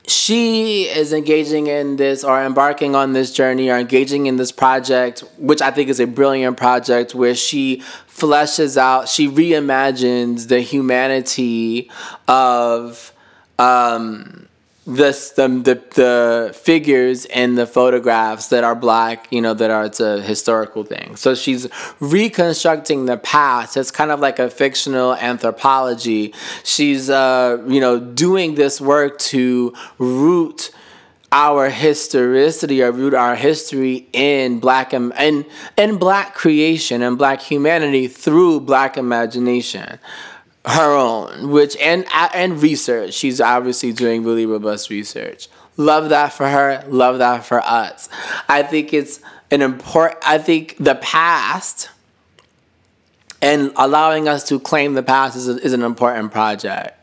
she 0.07 0.85
is 0.85 1.12
engaging 1.12 1.69
in 1.69 1.97
this 1.97 2.25
or 2.25 2.42
embarking 2.42 2.97
on 2.97 3.12
this 3.12 3.33
journey 3.33 3.71
or 3.71 3.78
engaging 3.78 4.26
in 4.26 4.37
this 4.37 4.50
project, 4.50 5.21
which 5.38 5.62
I 5.62 5.71
think 5.71 5.88
is 5.88 6.00
a 6.00 6.07
brilliant 6.07 6.57
project 6.57 7.14
where 7.14 7.35
she 7.35 7.83
fleshes 8.09 8.76
out, 8.76 9.09
she 9.09 9.28
reimagines 9.28 10.49
the 10.49 10.61
humanity 10.61 11.90
of 12.26 13.12
um, 13.59 14.49
this 14.84 15.30
the, 15.30 15.46
the 15.46 15.82
the 15.94 16.52
figures 16.54 17.24
in 17.26 17.54
the 17.54 17.66
photographs 17.66 18.48
that 18.48 18.64
are 18.64 18.74
black 18.74 19.28
you 19.30 19.40
know 19.40 19.54
that 19.54 19.70
are 19.70 19.84
it's 19.84 20.00
a 20.00 20.20
historical 20.20 20.82
thing. 20.82 21.14
So 21.14 21.34
she's 21.34 21.68
reconstructing 22.00 23.06
the 23.06 23.16
past. 23.16 23.76
It's 23.76 23.92
kind 23.92 24.10
of 24.10 24.18
like 24.18 24.38
a 24.40 24.50
fictional 24.50 25.14
anthropology. 25.14 26.34
She's 26.64 27.08
uh 27.08 27.62
you 27.66 27.80
know 27.80 28.00
doing 28.00 28.56
this 28.56 28.80
work 28.80 29.18
to 29.18 29.72
root 29.98 30.72
our 31.30 31.70
historicity 31.70 32.82
or 32.82 32.92
root 32.92 33.14
our 33.14 33.34
history 33.34 34.06
in 34.12 34.60
black 34.60 34.92
and 34.92 35.12
in, 35.18 35.46
in 35.78 35.96
black 35.96 36.34
creation 36.34 37.02
and 37.02 37.16
black 37.16 37.40
humanity 37.40 38.06
through 38.06 38.60
black 38.60 38.98
imagination 38.98 39.98
her 40.64 40.97
own, 40.97 41.50
which 41.50 41.76
and 41.76 42.07
and 42.12 42.62
research. 42.62 43.14
She's 43.14 43.40
obviously 43.40 43.92
doing 43.92 44.25
really 44.25 44.47
robust 44.47 44.90
research. 44.90 45.49
Love 45.76 46.11
that 46.11 46.33
for 46.33 46.49
her. 46.49 46.85
Love 46.88 47.19
that 47.19 47.45
for 47.45 47.61
us. 47.61 48.09
I 48.49 48.62
think 48.62 48.92
it's 48.92 49.21
an 49.50 49.62
important. 49.62 50.21
I 50.26 50.38
think 50.38 50.76
the 50.78 50.95
past 50.97 51.88
and 53.40 53.73
allowing 53.75 54.28
us 54.28 54.47
to 54.49 54.61
claim 54.61 54.95
the 54.95 55.02
past 55.02 55.37
is, 55.37 55.49
a, 55.49 55.57
is 55.57 55.73
an 55.73 55.83
important 55.83 56.31
project. 56.31 57.01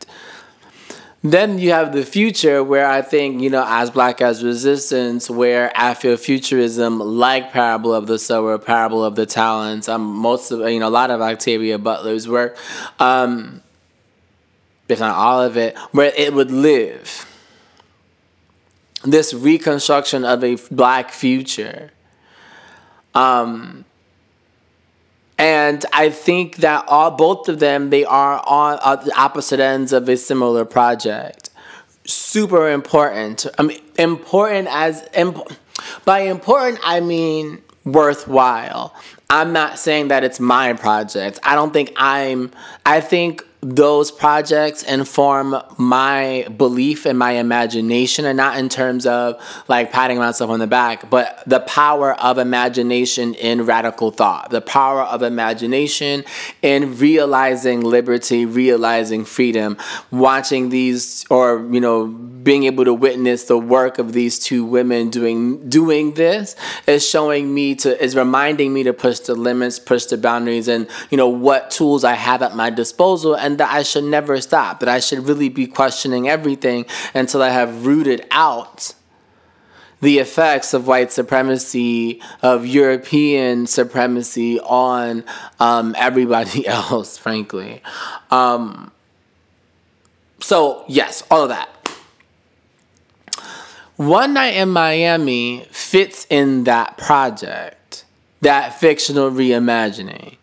Then 1.22 1.58
you 1.58 1.72
have 1.72 1.92
the 1.92 2.04
future, 2.04 2.64
where 2.64 2.86
I 2.86 3.02
think, 3.02 3.42
you 3.42 3.50
know, 3.50 3.64
as 3.66 3.90
Black 3.90 4.22
as 4.22 4.42
Resistance, 4.42 5.28
where 5.28 5.70
Afrofuturism, 5.76 6.98
like 7.04 7.52
Parable 7.52 7.92
of 7.92 8.06
the 8.06 8.18
Sower, 8.18 8.56
Parable 8.56 9.04
of 9.04 9.16
the 9.16 9.26
Talents, 9.26 9.86
um, 9.86 10.02
most 10.02 10.50
of, 10.50 10.60
you 10.60 10.80
know, 10.80 10.88
a 10.88 10.90
lot 10.90 11.10
of 11.10 11.20
Octavia 11.20 11.78
Butler's 11.78 12.26
work, 12.26 12.56
um, 12.98 13.62
if 14.88 14.98
not 14.98 15.14
all 15.14 15.42
of 15.42 15.58
it, 15.58 15.76
where 15.92 16.10
it 16.16 16.32
would 16.32 16.50
live. 16.50 17.26
This 19.04 19.34
reconstruction 19.34 20.24
of 20.24 20.42
a 20.42 20.56
black 20.70 21.10
future. 21.10 21.90
Um, 23.14 23.84
and 25.40 25.86
I 25.94 26.10
think 26.10 26.56
that 26.56 26.84
all 26.86 27.10
both 27.10 27.48
of 27.48 27.60
them 27.60 27.88
they 27.88 28.04
are 28.04 28.42
on 28.46 28.78
uh, 28.82 28.96
the 28.96 29.18
opposite 29.18 29.58
ends 29.58 29.92
of 29.94 30.06
a 30.08 30.16
similar 30.18 30.66
project. 30.66 31.48
Super 32.04 32.70
important. 32.70 33.46
I 33.58 33.62
mean, 33.62 33.80
important 33.98 34.68
as 34.70 35.08
imp- 35.14 35.48
by 36.04 36.20
important 36.20 36.78
I 36.84 37.00
mean 37.00 37.62
worthwhile. 37.86 38.94
I'm 39.30 39.54
not 39.54 39.78
saying 39.78 40.08
that 40.08 40.24
it's 40.24 40.40
my 40.40 40.74
project. 40.74 41.38
I 41.42 41.54
don't 41.54 41.72
think 41.72 41.92
I'm. 41.96 42.50
I 42.84 43.00
think 43.00 43.42
those 43.62 44.10
projects 44.10 44.82
inform 44.82 45.54
my 45.76 46.46
belief 46.56 47.04
and 47.04 47.18
my 47.18 47.32
imagination 47.32 48.24
and 48.24 48.36
not 48.36 48.56
in 48.56 48.70
terms 48.70 49.04
of 49.04 49.38
like 49.68 49.92
patting 49.92 50.16
myself 50.16 50.50
on 50.50 50.58
the 50.60 50.66
back 50.66 51.10
but 51.10 51.42
the 51.46 51.60
power 51.60 52.14
of 52.14 52.38
imagination 52.38 53.34
in 53.34 53.66
radical 53.66 54.10
thought 54.10 54.48
the 54.48 54.62
power 54.62 55.02
of 55.02 55.22
imagination 55.22 56.24
in 56.62 56.96
realizing 56.96 57.82
liberty 57.82 58.46
realizing 58.46 59.26
freedom 59.26 59.76
watching 60.10 60.70
these 60.70 61.26
or 61.28 61.68
you 61.70 61.80
know 61.80 62.06
being 62.06 62.64
able 62.64 62.86
to 62.86 62.94
witness 62.94 63.44
the 63.44 63.58
work 63.58 63.98
of 63.98 64.14
these 64.14 64.38
two 64.38 64.64
women 64.64 65.10
doing 65.10 65.68
doing 65.68 66.14
this 66.14 66.56
is 66.86 67.06
showing 67.06 67.52
me 67.52 67.74
to 67.74 68.02
is 68.02 68.16
reminding 68.16 68.72
me 68.72 68.82
to 68.82 68.94
push 68.94 69.18
the 69.20 69.34
limits 69.34 69.78
push 69.78 70.06
the 70.06 70.16
boundaries 70.16 70.66
and 70.66 70.88
you 71.10 71.18
know 71.18 71.28
what 71.28 71.70
tools 71.70 72.04
i 72.04 72.14
have 72.14 72.40
at 72.40 72.56
my 72.56 72.70
disposal 72.70 73.34
and 73.34 73.49
that 73.58 73.72
I 73.72 73.82
should 73.82 74.04
never 74.04 74.40
stop, 74.40 74.80
that 74.80 74.88
I 74.88 75.00
should 75.00 75.26
really 75.26 75.48
be 75.48 75.66
questioning 75.66 76.28
everything 76.28 76.86
until 77.14 77.42
I 77.42 77.50
have 77.50 77.86
rooted 77.86 78.26
out 78.30 78.94
the 80.00 80.18
effects 80.18 80.72
of 80.72 80.86
white 80.86 81.12
supremacy, 81.12 82.22
of 82.42 82.66
European 82.66 83.66
supremacy 83.66 84.58
on 84.60 85.24
um, 85.58 85.94
everybody 85.98 86.66
else, 86.66 87.18
frankly. 87.18 87.82
Um, 88.30 88.92
so, 90.40 90.84
yes, 90.88 91.22
all 91.30 91.42
of 91.42 91.50
that. 91.50 91.68
One 93.96 94.32
Night 94.32 94.54
in 94.54 94.70
Miami 94.70 95.66
fits 95.70 96.26
in 96.30 96.64
that 96.64 96.96
project, 96.96 98.06
that 98.40 98.80
fictional 98.80 99.30
reimagining 99.30 100.38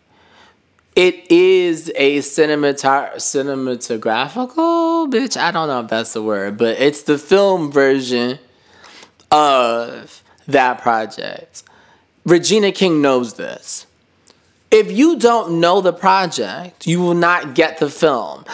it 0.98 1.30
is 1.30 1.92
a 1.94 2.18
cinemata- 2.18 3.14
cinematographical 3.14 5.08
bitch. 5.08 5.36
I 5.36 5.52
don't 5.52 5.68
know 5.68 5.82
if 5.82 5.88
that's 5.88 6.12
the 6.12 6.22
word, 6.24 6.58
but 6.58 6.80
it's 6.80 7.02
the 7.02 7.16
film 7.16 7.70
version 7.70 8.40
of 9.30 10.24
that 10.48 10.80
project. 10.82 11.62
Regina 12.24 12.72
King 12.72 13.00
knows 13.00 13.34
this. 13.34 13.86
If 14.72 14.90
you 14.90 15.16
don't 15.20 15.60
know 15.60 15.80
the 15.80 15.92
project, 15.92 16.84
you 16.84 16.98
will 16.98 17.14
not 17.14 17.54
get 17.54 17.78
the 17.78 17.88
film. 17.88 18.44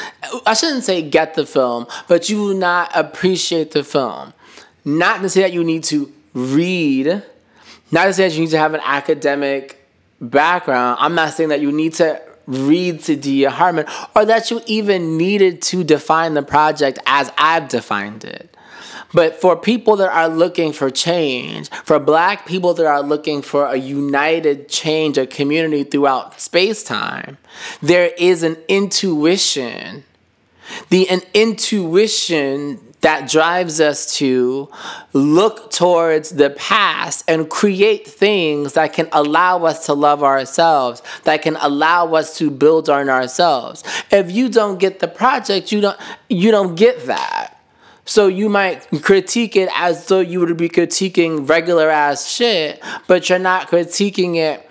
I 0.44 0.52
shouldn't 0.52 0.84
say 0.84 1.00
get 1.00 1.36
the 1.36 1.46
film, 1.46 1.86
but 2.08 2.28
you 2.28 2.42
will 2.42 2.54
not 2.54 2.90
appreciate 2.94 3.70
the 3.70 3.82
film. 3.82 4.34
Not 4.84 5.22
to 5.22 5.30
say 5.30 5.40
that 5.40 5.54
you 5.54 5.64
need 5.64 5.84
to 5.84 6.12
read, 6.34 7.22
not 7.90 8.04
to 8.04 8.12
say 8.12 8.28
that 8.28 8.34
you 8.34 8.42
need 8.42 8.50
to 8.50 8.58
have 8.58 8.74
an 8.74 8.82
academic 8.84 9.80
background. 10.20 10.98
I'm 11.00 11.14
not 11.14 11.32
saying 11.32 11.48
that 11.48 11.62
you 11.62 11.72
need 11.72 11.94
to 11.94 12.20
read 12.46 13.00
Saidiya 13.00 13.48
Hartman 13.48 13.86
or 14.14 14.24
that 14.24 14.50
you 14.50 14.60
even 14.66 15.16
needed 15.16 15.62
to 15.62 15.84
define 15.84 16.34
the 16.34 16.42
project 16.42 16.98
as 17.06 17.32
I've 17.38 17.68
defined 17.68 18.24
it. 18.24 18.54
But 19.12 19.40
for 19.40 19.56
people 19.56 19.94
that 19.96 20.12
are 20.12 20.28
looking 20.28 20.72
for 20.72 20.90
change, 20.90 21.70
for 21.70 22.00
black 22.00 22.46
people 22.46 22.74
that 22.74 22.86
are 22.86 23.02
looking 23.02 23.42
for 23.42 23.66
a 23.66 23.76
united 23.76 24.68
change, 24.68 25.16
a 25.16 25.26
community 25.26 25.84
throughout 25.84 26.40
space 26.40 26.82
time, 26.82 27.38
there 27.80 28.10
is 28.18 28.42
an 28.42 28.56
intuition. 28.66 30.02
The 30.90 31.08
an 31.08 31.20
intuition 31.32 32.93
that 33.04 33.28
drives 33.28 33.82
us 33.82 34.16
to 34.16 34.66
look 35.12 35.70
towards 35.70 36.30
the 36.30 36.48
past 36.48 37.22
and 37.28 37.50
create 37.50 38.06
things 38.08 38.72
that 38.72 38.94
can 38.94 39.10
allow 39.12 39.62
us 39.64 39.84
to 39.84 39.92
love 39.92 40.22
ourselves, 40.22 41.02
that 41.24 41.42
can 41.42 41.56
allow 41.56 42.14
us 42.14 42.38
to 42.38 42.50
build 42.50 42.88
on 42.88 43.10
ourselves. 43.10 43.84
If 44.10 44.30
you 44.30 44.48
don't 44.48 44.80
get 44.80 45.00
the 45.00 45.08
project, 45.08 45.70
you 45.70 45.82
don't 45.82 45.98
you 46.30 46.50
don't 46.50 46.76
get 46.76 47.04
that. 47.04 47.60
So 48.06 48.26
you 48.26 48.48
might 48.48 48.88
critique 49.02 49.54
it 49.54 49.68
as 49.74 50.06
though 50.06 50.20
you 50.20 50.40
would 50.40 50.56
be 50.56 50.70
critiquing 50.70 51.46
regular 51.46 51.90
ass 51.90 52.26
shit, 52.26 52.82
but 53.06 53.28
you're 53.28 53.38
not 53.38 53.68
critiquing 53.68 54.36
it. 54.36 54.66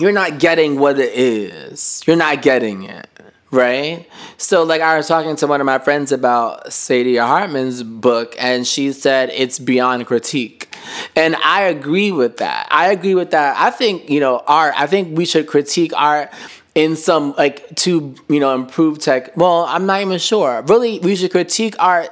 You're 0.00 0.10
not 0.10 0.40
getting 0.40 0.80
what 0.80 0.98
it 0.98 1.12
is. 1.14 2.02
You're 2.08 2.16
not 2.16 2.42
getting 2.42 2.82
it 2.82 3.08
right? 3.54 4.06
So, 4.36 4.62
like, 4.64 4.82
I 4.82 4.96
was 4.96 5.08
talking 5.08 5.36
to 5.36 5.46
one 5.46 5.60
of 5.60 5.64
my 5.64 5.78
friends 5.78 6.12
about 6.12 6.66
Saidiya 6.66 7.26
Hartman's 7.26 7.82
book, 7.82 8.34
and 8.38 8.66
she 8.66 8.92
said 8.92 9.30
it's 9.30 9.58
beyond 9.58 10.06
critique. 10.06 10.74
And 11.16 11.36
I 11.36 11.62
agree 11.62 12.12
with 12.12 12.38
that. 12.38 12.66
I 12.70 12.90
agree 12.90 13.14
with 13.14 13.30
that. 13.30 13.56
I 13.56 13.70
think, 13.70 14.10
you 14.10 14.20
know, 14.20 14.42
art, 14.46 14.74
I 14.76 14.86
think 14.86 15.16
we 15.16 15.24
should 15.24 15.46
critique 15.46 15.92
art 15.96 16.30
in 16.74 16.96
some, 16.96 17.34
like, 17.38 17.74
to, 17.76 18.14
you 18.28 18.40
know, 18.40 18.54
improve 18.54 18.98
tech. 18.98 19.36
Well, 19.36 19.64
I'm 19.64 19.86
not 19.86 20.02
even 20.02 20.18
sure. 20.18 20.62
Really, 20.62 20.98
we 20.98 21.16
should 21.16 21.30
critique 21.30 21.76
art 21.78 22.10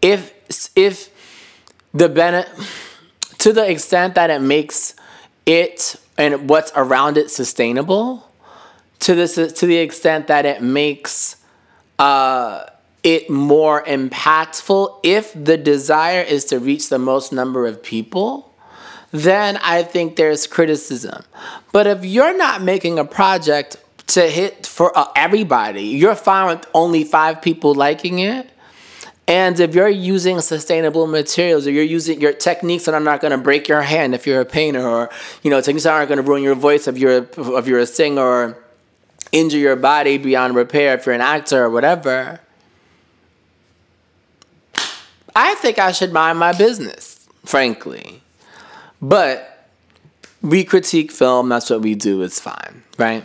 if, 0.00 0.32
if 0.74 1.10
the 1.92 2.08
benefit, 2.08 2.50
to 3.38 3.52
the 3.52 3.70
extent 3.70 4.14
that 4.14 4.30
it 4.30 4.40
makes 4.40 4.94
it 5.46 5.96
and 6.16 6.48
what's 6.48 6.72
around 6.76 7.16
it 7.16 7.30
sustainable 7.30 8.29
to 9.00 9.14
this 9.14 9.34
to 9.34 9.66
the 9.66 9.76
extent 9.76 10.26
that 10.28 10.46
it 10.46 10.62
makes 10.62 11.36
uh, 11.98 12.64
it 13.02 13.28
more 13.30 13.82
impactful 13.84 15.00
if 15.02 15.32
the 15.34 15.56
desire 15.56 16.22
is 16.22 16.44
to 16.46 16.58
reach 16.58 16.88
the 16.88 16.98
most 16.98 17.32
number 17.32 17.66
of 17.66 17.82
people 17.82 18.54
then 19.12 19.56
i 19.62 19.82
think 19.82 20.16
there's 20.16 20.46
criticism. 20.46 21.24
But 21.72 21.86
if 21.86 22.04
you're 22.04 22.36
not 22.36 22.62
making 22.62 22.98
a 22.98 23.04
project 23.04 23.76
to 24.08 24.22
hit 24.22 24.66
for 24.66 24.96
uh, 24.96 25.06
everybody 25.16 25.82
you're 25.82 26.14
fine 26.14 26.48
with 26.48 26.66
only 26.74 27.04
five 27.04 27.42
people 27.42 27.74
liking 27.74 28.18
it. 28.18 28.50
And 29.28 29.60
if 29.60 29.76
you're 29.76 29.88
using 29.88 30.40
sustainable 30.40 31.06
materials 31.06 31.64
or 31.64 31.70
you're 31.70 31.84
using 31.84 32.20
your 32.20 32.32
techniques 32.32 32.86
that 32.86 32.94
are 32.94 33.00
not 33.00 33.20
going 33.20 33.30
to 33.30 33.38
break 33.38 33.68
your 33.68 33.82
hand 33.82 34.12
if 34.12 34.26
you're 34.26 34.40
a 34.40 34.44
painter 34.44 34.84
or 34.84 35.10
you 35.42 35.50
know 35.50 35.60
techniques 35.60 35.84
that 35.84 35.92
aren't 35.92 36.08
going 36.08 36.22
to 36.22 36.28
ruin 36.28 36.42
your 36.42 36.56
voice 36.56 36.88
if 36.88 36.98
you're 36.98 37.28
if 37.36 37.66
you're 37.68 37.78
a 37.78 37.86
singer 37.86 38.22
or 38.22 38.58
injure 39.32 39.58
your 39.58 39.76
body 39.76 40.18
beyond 40.18 40.54
repair 40.54 40.94
if 40.94 41.06
you're 41.06 41.14
an 41.14 41.20
actor 41.20 41.64
or 41.64 41.70
whatever, 41.70 42.40
I 45.34 45.54
think 45.56 45.78
I 45.78 45.92
should 45.92 46.12
mind 46.12 46.38
my 46.38 46.52
business, 46.52 47.28
frankly. 47.44 48.22
But 49.00 49.68
we 50.42 50.64
critique 50.64 51.10
film, 51.12 51.48
that's 51.48 51.70
what 51.70 51.80
we 51.82 51.94
do, 51.94 52.22
it's 52.22 52.40
fine, 52.40 52.82
right? 52.98 53.24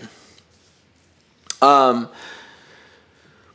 Um, 1.62 2.10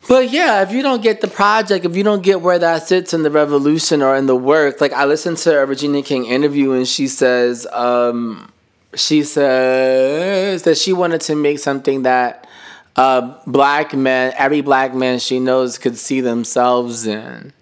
but 0.08 0.30
yeah, 0.30 0.62
if 0.62 0.72
you 0.72 0.82
don't 0.82 1.02
get 1.02 1.20
the 1.20 1.28
project, 1.28 1.84
if 1.84 1.94
you 1.94 2.02
don't 2.02 2.22
get 2.22 2.40
where 2.40 2.58
that 2.58 2.86
sits 2.86 3.14
in 3.14 3.22
the 3.22 3.30
revolution 3.30 4.02
or 4.02 4.16
in 4.16 4.26
the 4.26 4.36
work, 4.36 4.80
like 4.80 4.92
I 4.92 5.04
listened 5.04 5.36
to 5.38 5.60
a 5.60 5.66
Regina 5.66 6.02
King 6.02 6.26
interview 6.26 6.72
and 6.72 6.88
she 6.88 7.06
says, 7.06 7.66
um, 7.70 8.52
she 8.94 9.22
says 9.22 10.62
that 10.64 10.76
she 10.76 10.92
wanted 10.92 11.20
to 11.22 11.35
make 11.35 11.59
something 11.59 12.03
that 12.03 12.48
uh, 12.96 13.38
black 13.46 13.94
men, 13.94 14.33
every 14.37 14.61
black 14.61 14.94
man 14.94 15.18
she 15.18 15.40
knows 15.40 15.79
could 15.79 15.96
see 15.96 16.20
themselves 16.20 17.07
in. 17.07 17.53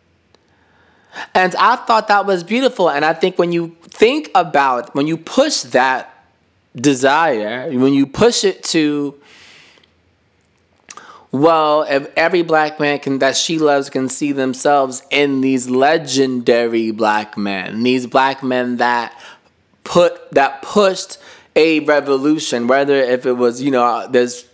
And 1.35 1.55
I 1.57 1.77
thought 1.77 2.09
that 2.09 2.27
was 2.27 2.45
beautiful. 2.45 2.91
And 2.91 3.05
I 3.05 3.13
think 3.13 3.39
when 3.39 3.53
you 3.53 3.77
think 3.83 4.31
about, 4.35 4.95
when 4.95 5.07
you 5.07 5.17
push 5.17 5.63
that 5.63 6.25
desire, 6.75 7.71
when 7.71 7.93
you 7.93 8.07
push 8.07 8.45
it 8.45 8.63
to, 8.65 9.21
well, 11.31 11.83
if 11.83 12.09
every 12.17 12.43
black 12.43 12.81
man 12.81 12.99
can 13.01 13.19
that 13.19 13.37
she 13.37 13.59
loves 13.59 13.91
can 13.91 14.09
see 14.09 14.33
themselves 14.33 15.03
in 15.11 15.41
these 15.41 15.69
legendary 15.69 16.91
black 16.91 17.37
men, 17.37 17.83
these 17.83 18.07
black 18.07 18.43
men 18.43 18.79
that 18.79 19.13
put 19.89 20.31
that 20.33 20.61
pushed 20.61 21.17
a 21.57 21.81
revolution, 21.81 22.67
whether 22.67 22.95
if 22.95 23.25
it 23.25 23.33
was, 23.33 23.63
you 23.63 23.71
know, 23.71 24.07
there's 24.09 24.45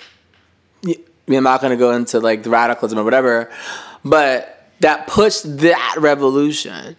I'm 0.87 1.43
not 1.43 1.61
gonna 1.61 1.77
go 1.77 1.91
into 1.91 2.21
like 2.21 2.45
the 2.45 2.51
radicalism 2.51 2.99
or 2.99 3.05
whatever, 3.05 3.51
but 4.05 4.71
that 4.81 5.09
pushed 5.09 5.59
that 5.59 5.97
revolution. 5.99 6.97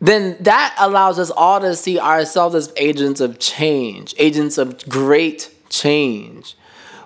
Then 0.00 0.38
that 0.40 0.74
allows 0.78 1.18
us 1.18 1.30
all 1.30 1.60
to 1.60 1.76
see 1.76 1.98
ourselves 1.98 2.54
as 2.54 2.72
agents 2.76 3.20
of 3.20 3.38
change, 3.38 4.14
agents 4.18 4.56
of 4.56 4.88
great 4.88 5.54
change. 5.68 6.56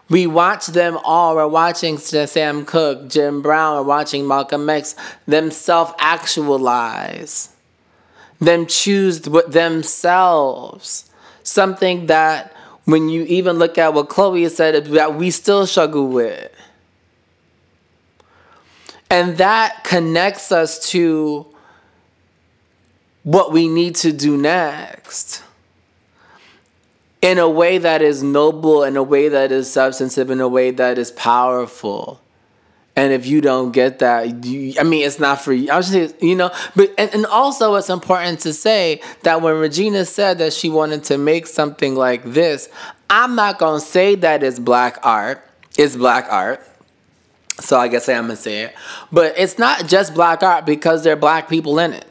We 0.09 0.29
watch 0.29 0.67
them 0.67 0.99
all. 1.03 1.35
We're 1.35 1.49
watching 1.49 1.99
Sam 1.99 2.65
Cooke, 2.65 3.09
Jim 3.09 3.43
Brown, 3.43 3.79
we're 3.79 3.89
watching 3.89 4.29
Malcolm 4.29 4.71
X, 4.71 4.95
them 5.27 5.51
self 5.51 5.93
actualize 5.99 7.54
them 8.45 8.67
choose 8.67 9.21
themselves. 9.21 11.11
Something 11.43 12.07
that 12.07 12.53
when 12.85 13.09
you 13.09 13.23
even 13.25 13.59
look 13.59 13.79
at 13.79 13.95
what 13.95 14.09
Chloe 14.09 14.49
said 14.49 14.87
that 14.87 15.15
we 15.15 15.31
still 15.31 15.67
struggle 15.67 16.09
with. 16.09 16.51
And 19.11 19.39
that 19.39 19.85
connects 19.85 20.51
us 20.53 20.91
to 20.91 21.47
what 23.23 23.53
we 23.53 23.69
need 23.69 23.95
to 23.97 24.13
do 24.13 24.37
next. 24.37 25.43
in 27.25 27.39
a 27.39 27.49
way 27.49 27.79
that 27.79 28.03
is 28.03 28.23
noble, 28.23 28.85
in 28.85 28.99
a 28.99 29.03
way 29.03 29.31
that 29.31 29.51
is 29.51 29.73
substantive, 29.73 30.31
in 30.31 30.43
a 30.43 30.49
way 30.49 30.71
that 30.71 30.99
is 30.99 31.11
powerful. 31.13 32.21
And 32.97 33.13
if 33.13 33.27
you 33.27 33.41
don't 33.41 33.73
get 33.73 33.99
that, 33.99 34.45
you, 34.45 34.75
I 34.79 34.85
mean, 34.85 35.05
it's 35.05 35.19
not 35.19 35.41
for 35.41 35.53
you. 35.53 35.71
I 35.71 35.77
was 35.77 35.91
just, 35.91 36.23
you 36.23 36.37
know, 36.37 36.53
but 36.77 36.95
and, 36.97 37.13
and 37.13 37.27
also 37.27 37.75
it's 37.75 37.91
important 37.91 38.41
to 38.41 38.53
say 38.53 39.01
that 39.23 39.43
when 39.43 39.57
Regina 39.59 40.05
said 40.05 40.39
that 40.39 40.53
she 40.53 40.71
wanted 40.71 41.03
to 41.05 41.19
make 41.19 41.49
something 41.49 41.97
like 41.97 42.23
this, 42.25 42.69
I'm 43.11 43.35
not 43.35 43.59
gonna 43.59 43.81
say 43.81 44.15
that 44.17 44.45
it's 44.45 44.61
black 44.61 44.99
art. 45.03 45.45
It's 45.77 45.97
black 45.97 46.27
art. 46.31 46.65
So 47.61 47.79
I 47.79 47.89
guess 47.89 48.09
I'm 48.09 48.25
gonna 48.25 48.37
say 48.37 48.63
it. 48.63 48.75
But 49.11 49.35
it's 49.37 49.59
not 49.59 49.89
just 49.89 50.15
black 50.15 50.45
art 50.45 50.65
because 50.65 51.03
there 51.03 51.15
are 51.15 51.17
black 51.17 51.49
people 51.49 51.81
in 51.81 51.93
it. 51.93 52.05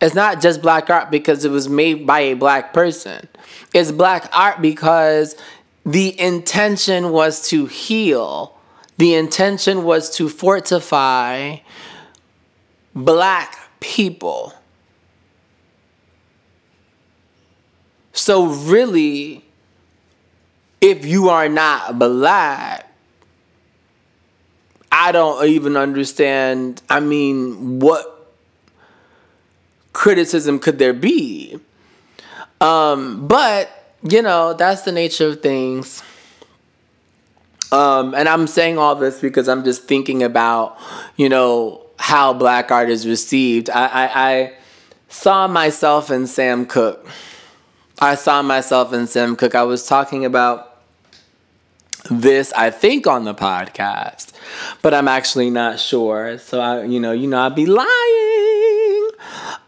It's 0.00 0.14
not 0.14 0.40
just 0.40 0.62
black 0.62 0.88
art 0.88 1.10
because 1.10 1.44
it 1.44 1.50
was 1.50 1.68
made 1.68 2.06
by 2.06 2.20
a 2.20 2.34
black 2.34 2.72
person. 2.72 3.28
It's 3.72 3.92
black 3.92 4.28
art 4.32 4.60
because 4.62 5.36
the 5.84 6.18
intention 6.18 7.10
was 7.10 7.48
to 7.50 7.66
heal 7.66 8.58
the 8.98 9.14
intention 9.14 9.84
was 9.84 10.14
to 10.16 10.28
fortify 10.28 11.58
black 12.94 13.58
people. 13.80 14.54
So, 18.12 18.46
really, 18.46 19.44
if 20.80 21.06
you 21.06 21.30
are 21.30 21.48
not 21.48 21.98
black, 21.98 22.88
I 24.90 25.10
don't 25.10 25.46
even 25.46 25.76
understand. 25.76 26.82
I 26.90 27.00
mean, 27.00 27.80
what 27.80 28.30
criticism 29.94 30.58
could 30.58 30.78
there 30.78 30.92
be? 30.92 31.58
Um, 32.60 33.26
but, 33.26 33.96
you 34.02 34.20
know, 34.22 34.52
that's 34.52 34.82
the 34.82 34.92
nature 34.92 35.28
of 35.28 35.42
things. 35.42 36.02
Um, 37.72 38.14
and 38.14 38.28
I'm 38.28 38.46
saying 38.46 38.78
all 38.78 38.94
this 38.94 39.20
because 39.20 39.48
I'm 39.48 39.64
just 39.64 39.84
thinking 39.84 40.22
about, 40.22 40.78
you 41.16 41.28
know, 41.28 41.86
how 41.98 42.34
black 42.34 42.70
art 42.70 42.90
is 42.90 43.08
received. 43.08 43.70
I, 43.70 43.86
I, 43.86 44.30
I 44.30 44.52
saw 45.08 45.48
myself 45.48 46.10
in 46.10 46.26
Sam 46.26 46.66
Cooke. 46.66 47.06
I 48.00 48.14
saw 48.14 48.42
myself 48.42 48.92
in 48.92 49.06
Sam 49.06 49.36
Cooke. 49.36 49.54
I 49.54 49.62
was 49.62 49.86
talking 49.86 50.24
about 50.24 50.82
this, 52.10 52.52
I 52.54 52.70
think, 52.70 53.06
on 53.06 53.24
the 53.24 53.34
podcast, 53.34 54.32
but 54.82 54.92
I'm 54.92 55.08
actually 55.08 55.50
not 55.50 55.78
sure. 55.78 56.38
So 56.38 56.60
I, 56.60 56.84
you 56.84 57.00
know, 57.00 57.12
you 57.12 57.28
know, 57.28 57.40
I'd 57.40 57.54
be 57.54 57.66
lying. 57.66 59.10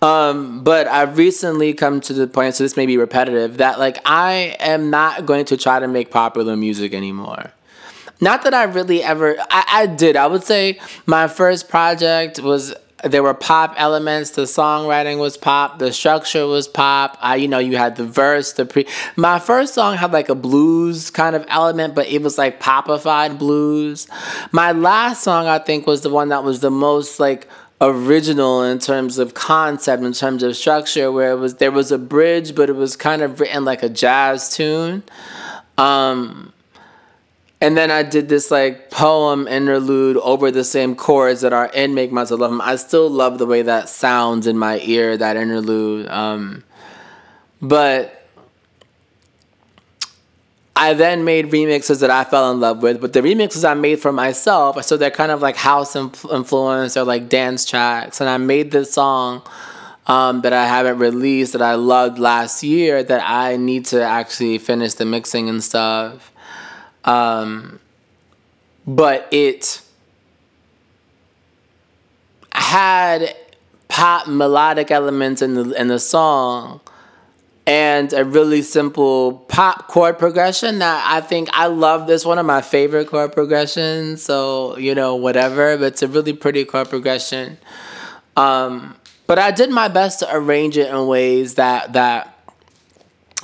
Um, 0.03 0.65
but 0.65 0.87
I've 0.89 1.17
recently 1.17 1.73
come 1.73 2.01
to 2.03 2.13
the 2.13 2.27
point, 2.27 2.57
so 2.57 2.65
this 2.65 2.77
may 2.77 2.87
be 2.87 2.99
repetitive, 2.99 3.59
that 3.59 3.79
like 3.79 3.99
I 4.05 4.57
am 4.59 4.91
not 4.91 5.25
going 5.25 5.45
to 5.47 5.57
try 5.57 5.79
to 5.79 5.89
make 5.89 6.11
popular 6.11 6.57
music 6.57 6.93
anymore. 6.93 7.53
Not 8.25 8.43
that 8.45 8.55
I 8.55 8.63
really 8.63 9.03
ever, 9.03 9.37
I, 9.51 9.65
I 9.69 9.87
did. 9.87 10.17
I 10.17 10.27
would 10.27 10.45
say 10.45 10.81
my 11.05 11.29
first 11.29 11.69
project 11.69 12.41
was 12.41 12.75
there 13.05 13.23
were 13.23 13.35
pop 13.35 13.75
elements. 13.77 14.31
The 14.31 14.45
songwriting 14.45 15.19
was 15.19 15.37
pop. 15.37 15.79
The 15.79 15.93
structure 15.93 16.47
was 16.47 16.67
pop. 16.67 17.19
I, 17.21 17.37
you 17.37 17.49
know, 17.49 17.59
you 17.59 17.77
had 17.77 17.97
the 17.97 18.07
verse, 18.07 18.55
the 18.55 18.65
pre. 18.65 18.87
My 19.15 19.39
first 19.39 19.75
song 19.75 19.99
had 19.99 20.11
like 20.13 20.31
a 20.31 20.35
blues 20.35 21.11
kind 21.11 21.37
of 21.37 21.45
element, 21.49 21.95
but 21.95 22.07
it 22.07 22.23
was 22.23 22.39
like 22.39 22.61
popified 22.61 23.39
blues. 23.39 24.09
My 24.53 24.73
last 24.73 25.23
song, 25.23 25.47
I 25.47 25.59
think, 25.59 25.87
was 25.87 26.01
the 26.01 26.09
one 26.09 26.31
that 26.31 26.45
was 26.45 26.61
the 26.61 26.71
most 26.71 27.21
like 27.21 27.47
original 27.83 28.63
in 28.63 28.79
terms 28.79 29.19
of 29.19 29.35
concept, 29.35 30.03
in 30.03 30.15
terms 30.15 30.43
of 30.43 30.57
structure, 30.57 31.13
where 31.13 31.33
it 31.33 31.37
was 31.37 31.57
there 31.57 31.71
was 31.71 31.93
a 31.93 31.99
bridge, 31.99 32.55
but 32.55 32.71
it 32.71 32.77
was 32.77 32.97
kind 32.97 33.21
of 33.21 33.39
written 33.39 33.67
like 33.67 33.83
a 33.83 33.91
jazz 33.91 34.57
tune. 34.57 35.03
Um, 35.77 36.54
and 37.65 37.79
then 37.79 37.91
I 37.91 38.03
did 38.03 38.29
this 38.29 38.51
like 38.51 38.91
poem 38.91 39.49
interlude 39.49 40.19
over 40.19 40.51
the 40.51 40.65
same 40.65 40.95
chords 40.95 41.41
that 41.41 41.55
are 41.55 41.71
in 41.73 41.95
Make 41.95 42.13
Myself 42.13 42.41
Love 42.41 42.53
Him. 42.53 42.61
I 42.61 42.77
still 42.77 43.09
love 43.09 43.39
the 43.39 43.47
way 43.47 43.63
that 43.63 43.89
sounds 43.89 44.47
in 44.47 44.59
my 44.59 44.81
ear, 44.81 45.17
that 45.17 45.39
interlude. 45.39 46.07
Um, 46.09 46.63
but 47.63 48.29
I 50.77 50.93
then 50.93 51.25
made 51.25 51.47
remixes 51.47 52.01
that 52.01 52.11
I 52.11 52.25
fell 52.25 52.53
in 52.53 52.61
love 52.61 52.83
with, 52.83 53.01
but 53.01 53.15
the 53.15 53.23
remixes 53.23 53.67
I 53.67 53.73
made 53.73 53.99
for 53.99 54.13
myself, 54.13 54.85
so 54.85 54.99
they're 54.99 55.11
kind 55.11 55.33
of 55.33 55.41
like 55.41 55.57
house 55.57 55.97
influence 55.97 56.99
or 56.99 57.05
like 57.05 57.31
dance 57.31 57.65
tracks. 57.65 58.21
And 58.21 58.29
I 58.29 58.37
made 58.37 58.73
this 58.73 58.93
song 58.93 59.41
um, 60.07 60.43
that 60.43 60.53
I 60.53 60.67
haven't 60.67 60.99
released 60.99 61.55
that 61.55 61.63
I 61.63 61.77
loved 61.77 62.19
last 62.19 62.63
year 62.63 63.03
that 63.03 63.23
I 63.25 63.57
need 63.57 63.87
to 63.87 64.03
actually 64.03 64.59
finish 64.59 64.93
the 64.93 65.07
mixing 65.07 65.49
and 65.49 65.65
stuff. 65.65 66.31
Um, 67.05 67.81
but 68.87 69.29
it 69.31 69.81
had 72.53 73.35
pop 73.89 74.27
melodic 74.27 74.91
elements 74.91 75.43
in 75.43 75.55
the 75.55 75.81
in 75.81 75.89
the 75.89 75.99
song 75.99 76.81
and 77.67 78.13
a 78.13 78.25
really 78.25 78.61
simple 78.63 79.45
pop 79.49 79.89
chord 79.89 80.19
progression 80.19 80.81
that 80.81 81.05
I 81.09 81.21
think 81.21 81.49
I 81.53 81.67
love 81.67 82.07
this 82.07 82.25
one 82.25 82.39
of 82.39 82.45
my 82.45 82.61
favorite 82.61 83.09
chord 83.09 83.33
progressions. 83.33 84.23
So 84.23 84.77
you 84.79 84.95
know 84.95 85.15
whatever 85.15 85.77
but 85.77 85.85
it's 85.85 86.03
a 86.03 86.09
really 86.09 86.33
pretty 86.33 86.65
chord 86.65 86.89
progression. 86.91 87.59
Um, 88.37 88.97
but 89.27 89.39
I 89.39 89.51
did 89.51 89.71
my 89.71 89.89
best 89.89 90.19
to 90.21 90.35
arrange 90.35 90.77
it 90.77 90.91
in 90.91 91.07
ways 91.07 91.55
that 91.55 91.93
that 91.95 92.37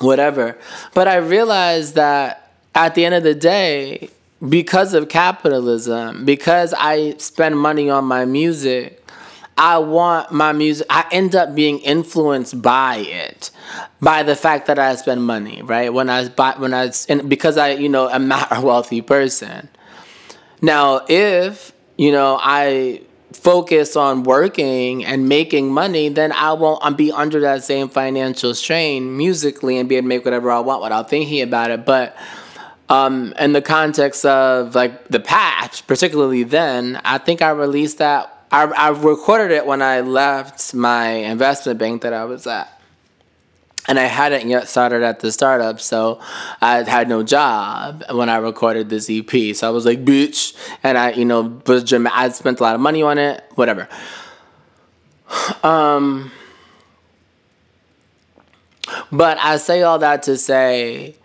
whatever. 0.01 0.59
But 0.95 1.09
I 1.09 1.17
realized 1.17 1.95
that 1.95 2.50
at 2.75 2.95
the 2.95 3.05
end 3.05 3.15
of 3.15 3.23
the 3.23 3.35
day, 3.35 4.11
because 4.49 4.95
of 4.95 5.09
capitalism, 5.09 6.25
because 6.25 6.73
I 6.77 7.17
spend 7.19 7.59
money 7.59 7.91
on 7.91 8.05
my 8.05 8.25
music, 8.25 9.05
I 9.59 9.79
want 9.79 10.33
my 10.33 10.53
music, 10.53 10.87
I 10.89 11.05
end 11.13 11.37
up 11.37 11.55
being 11.55 11.81
influenced 11.81 12.63
by 12.63 12.97
it, 12.97 13.51
by 14.01 14.23
the 14.23 14.35
fact 14.35 14.67
that 14.69 14.79
I 14.79 14.95
spend 14.95 15.23
money, 15.25 15.61
right? 15.61 15.93
When 15.93 16.09
I 16.09 16.29
buy, 16.29 16.55
when 16.57 16.73
I, 16.73 16.91
because 17.29 17.59
I, 17.59 17.73
you 17.73 17.91
know, 17.91 18.09
am 18.09 18.29
not 18.29 18.49
a 18.57 18.61
wealthy 18.63 19.03
person. 19.03 19.69
Now, 20.63 21.05
if, 21.09 21.73
you 21.99 22.13
know, 22.13 22.39
I 22.41 23.03
focus 23.33 23.97
on 23.97 24.25
working 24.25 25.05
and 25.05 25.29
making 25.29 25.73
money, 25.73 26.09
then 26.09 26.33
I 26.33 26.53
won't 26.55 26.97
be 26.97 27.13
under 27.13 27.41
that 27.41 27.63
same 27.63 27.89
financial 27.89 28.55
strain 28.55 29.17
musically 29.17 29.79
and 29.79 29.89
be 29.89 29.97
able 29.97 30.05
to 30.05 30.09
make 30.09 30.25
whatever 30.25 30.51
I 30.51 30.61
want 30.61 30.83
without 30.83 31.11
thinking 31.11 31.43
about 31.43 31.71
it. 31.71 31.85
But 31.85 32.17
um, 32.91 33.33
in 33.39 33.53
the 33.53 33.63
context 33.63 34.27
of 34.27 34.75
like 34.75 35.09
the 35.09 35.21
past, 35.21 35.87
particularly 35.87 36.43
then, 36.43 37.01
I 37.05 37.19
think 37.19 37.41
I 37.41 37.51
released 37.51 37.99
that. 37.99 38.45
I, 38.51 38.65
I 38.65 38.89
recorded 38.89 39.53
it 39.53 39.65
when 39.65 39.81
I 39.81 40.01
left 40.01 40.75
my 40.75 41.09
investment 41.09 41.79
bank 41.79 42.03
that 42.03 42.13
I 42.13 42.25
was 42.25 42.49
at. 42.49 42.77
And 43.89 43.99
I 43.99 44.05
hadn't 44.05 44.49
yet 44.49 44.69
started 44.69 45.03
at 45.03 45.21
the 45.21 45.33
startup, 45.33 45.81
so 45.81 46.21
I 46.61 46.83
had 46.83 47.09
no 47.09 47.23
job 47.23 48.05
when 48.11 48.29
I 48.29 48.37
recorded 48.37 48.91
this 48.91 49.09
EP. 49.09 49.57
So 49.57 49.67
I 49.67 49.71
was 49.71 49.87
like, 49.87 50.05
bitch. 50.05 50.55
And 50.83 50.99
I, 50.99 51.13
you 51.13 51.25
know, 51.25 51.63
was 51.67 51.93
I 51.93 52.29
spent 52.31 52.61
a 52.61 52.63
lot 52.63 52.75
of 52.75 52.81
money 52.81 53.03
on 53.03 53.19
it, 53.19 53.43
whatever. 53.55 53.89
Um, 55.63 56.31
but 59.11 59.39
I 59.39 59.57
say 59.57 59.83
all 59.83 60.01
that 60.01 60.25
to 60.25 60.37
say 60.37 61.17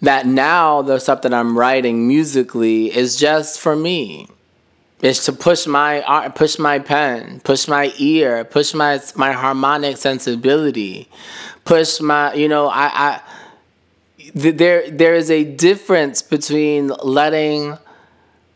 that 0.00 0.26
now 0.26 0.82
the 0.82 0.98
stuff 0.98 1.22
that 1.22 1.34
I'm 1.34 1.58
writing 1.58 2.06
musically 2.06 2.94
is 2.94 3.16
just 3.16 3.58
for 3.60 3.74
me. 3.74 4.28
It's 5.00 5.24
to 5.26 5.32
push 5.32 5.66
my 5.66 6.02
art, 6.02 6.34
push 6.34 6.58
my 6.58 6.78
pen, 6.78 7.40
push 7.40 7.68
my 7.68 7.92
ear, 7.98 8.44
push 8.44 8.74
my 8.74 9.00
my 9.14 9.32
harmonic 9.32 9.96
sensibility, 9.96 11.08
push 11.64 12.00
my 12.00 12.34
you 12.34 12.48
know 12.48 12.68
I 12.68 12.90
I 12.92 13.20
there 14.34 14.90
there 14.90 15.14
is 15.14 15.30
a 15.30 15.44
difference 15.44 16.20
between 16.22 16.88
letting 17.02 17.78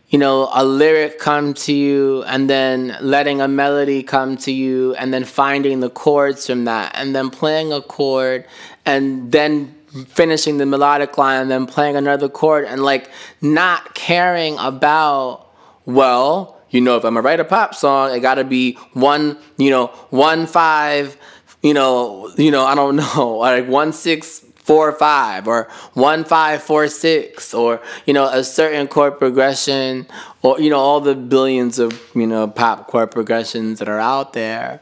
you 0.08 0.18
know 0.18 0.50
a 0.52 0.64
lyric 0.64 1.20
come 1.20 1.54
to 1.54 1.72
you 1.72 2.24
and 2.24 2.50
then 2.50 2.96
letting 3.00 3.40
a 3.40 3.48
melody 3.48 4.02
come 4.02 4.36
to 4.38 4.52
you 4.52 4.94
and 4.96 5.14
then 5.14 5.24
finding 5.24 5.78
the 5.78 5.90
chords 5.90 6.46
from 6.46 6.64
that 6.64 6.92
and 6.94 7.14
then 7.14 7.30
playing 7.30 7.72
a 7.72 7.80
chord 7.80 8.44
and 8.84 9.30
then 9.30 9.74
finishing 10.08 10.58
the 10.58 10.66
melodic 10.66 11.18
line 11.18 11.42
and 11.42 11.50
then 11.50 11.66
playing 11.66 11.96
another 11.96 12.28
chord 12.28 12.64
and 12.64 12.82
like 12.82 13.10
not 13.40 13.94
caring 13.94 14.56
about 14.58 15.48
well 15.84 16.60
you 16.70 16.80
know 16.80 16.96
if 16.96 17.04
i'm 17.04 17.14
gonna 17.14 17.24
write 17.24 17.40
a 17.40 17.44
pop 17.44 17.74
song 17.74 18.14
it 18.14 18.20
gotta 18.20 18.44
be 18.44 18.74
one 18.94 19.36
you 19.58 19.70
know 19.70 19.88
one 20.10 20.46
five 20.46 21.16
you 21.62 21.74
know 21.74 22.30
you 22.36 22.50
know 22.50 22.64
i 22.64 22.74
don't 22.74 22.96
know 23.16 23.36
like 23.36 23.66
one 23.68 23.92
six 23.92 24.44
four 24.54 24.92
five 24.92 25.46
or 25.46 25.68
one 25.94 26.24
five 26.24 26.62
four 26.62 26.88
six 26.88 27.52
or 27.52 27.80
you 28.06 28.14
know 28.14 28.26
a 28.28 28.44
certain 28.44 28.86
chord 28.86 29.18
progression 29.18 30.06
or 30.42 30.58
you 30.60 30.70
know 30.70 30.78
all 30.78 31.00
the 31.00 31.14
billions 31.14 31.78
of 31.78 32.00
you 32.14 32.26
know 32.26 32.46
pop 32.46 32.86
chord 32.86 33.10
progressions 33.10 33.78
that 33.78 33.88
are 33.88 34.00
out 34.00 34.32
there 34.32 34.80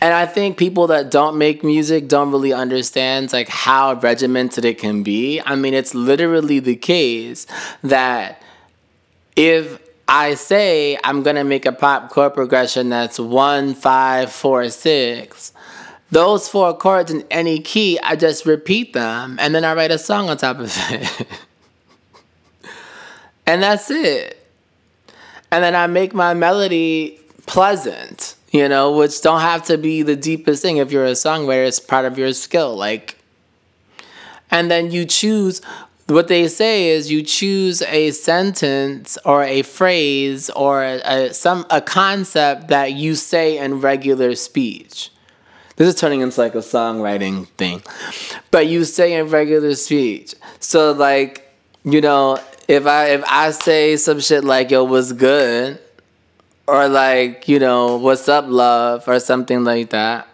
And 0.00 0.14
I 0.14 0.26
think 0.26 0.56
people 0.56 0.86
that 0.88 1.10
don't 1.10 1.38
make 1.38 1.62
music 1.62 2.08
don't 2.08 2.30
really 2.30 2.52
understand 2.52 3.32
like 3.32 3.48
how 3.48 3.94
regimented 3.94 4.64
it 4.64 4.78
can 4.78 5.02
be. 5.02 5.40
I 5.40 5.54
mean, 5.54 5.74
it's 5.74 5.94
literally 5.94 6.58
the 6.60 6.76
case 6.76 7.46
that 7.82 8.42
if 9.36 9.80
I 10.08 10.34
say 10.34 10.98
I'm 11.04 11.22
gonna 11.22 11.44
make 11.44 11.66
a 11.66 11.72
pop 11.72 12.10
chord 12.10 12.34
progression 12.34 12.88
that's 12.88 13.18
one, 13.18 13.74
five, 13.74 14.32
four, 14.32 14.68
six, 14.70 15.52
those 16.10 16.48
four 16.48 16.76
chords 16.76 17.10
in 17.10 17.24
any 17.30 17.60
key, 17.60 17.98
I 18.02 18.16
just 18.16 18.46
repeat 18.46 18.94
them 18.94 19.36
and 19.40 19.54
then 19.54 19.64
I 19.64 19.74
write 19.74 19.90
a 19.90 19.98
song 19.98 20.30
on 20.30 20.38
top 20.38 20.58
of 20.58 20.74
it. 20.90 21.28
and 23.46 23.62
that's 23.62 23.90
it. 23.90 24.34
And 25.50 25.62
then 25.64 25.74
I 25.74 25.86
make 25.86 26.14
my 26.14 26.34
melody 26.34 27.18
pleasant, 27.46 28.36
you 28.50 28.68
know, 28.68 28.92
which 28.92 29.20
don't 29.20 29.40
have 29.40 29.64
to 29.64 29.76
be 29.76 30.02
the 30.02 30.16
deepest 30.16 30.62
thing. 30.62 30.78
If 30.78 30.90
you're 30.90 31.04
a 31.04 31.12
songwriter, 31.12 31.66
it's 31.66 31.80
part 31.80 32.04
of 32.04 32.18
your 32.18 32.32
skill. 32.32 32.76
Like, 32.76 33.18
and 34.50 34.70
then 34.70 34.90
you 34.90 35.04
choose 35.04 35.60
what 36.06 36.28
they 36.28 36.48
say 36.48 36.88
is 36.88 37.10
you 37.10 37.22
choose 37.22 37.82
a 37.82 38.10
sentence 38.12 39.18
or 39.26 39.42
a 39.44 39.60
phrase 39.60 40.48
or 40.50 40.82
a, 40.82 41.34
some 41.34 41.66
a 41.68 41.82
concept 41.82 42.68
that 42.68 42.92
you 42.92 43.14
say 43.14 43.58
in 43.58 43.80
regular 43.80 44.34
speech. 44.34 45.10
This 45.76 45.88
is 45.88 46.00
turning 46.00 46.22
into 46.22 46.40
like 46.40 46.54
a 46.54 46.58
songwriting 46.58 47.46
thing. 47.50 47.82
But 48.50 48.66
you 48.66 48.84
say 48.84 49.14
in 49.14 49.28
regular 49.28 49.74
speech. 49.74 50.34
So 50.60 50.92
like, 50.92 51.54
you 51.84 52.00
know, 52.00 52.40
if 52.66 52.86
I 52.86 53.10
if 53.10 53.24
I 53.26 53.50
say 53.50 53.96
some 53.96 54.20
shit 54.20 54.44
like 54.44 54.70
yo 54.70 54.84
was 54.84 55.12
good 55.12 55.78
or 56.68 56.86
like, 56.86 57.48
you 57.48 57.58
know, 57.58 57.96
what's 57.96 58.28
up 58.28 58.44
love 58.46 59.08
or 59.08 59.18
something 59.18 59.64
like 59.64 59.88
that. 59.88 60.28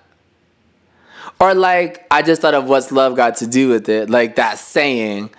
Or 1.39 1.55
like 1.55 2.05
I 2.11 2.23
just 2.23 2.43
thought 2.43 2.55
of 2.55 2.69
what's 2.69 2.91
love 2.91 3.15
got 3.15 3.37
to 3.37 3.47
do 3.47 3.69
with 3.69 3.89
it, 3.89 4.11
like 4.11 4.35
that 4.35 4.59
saying. 4.59 5.31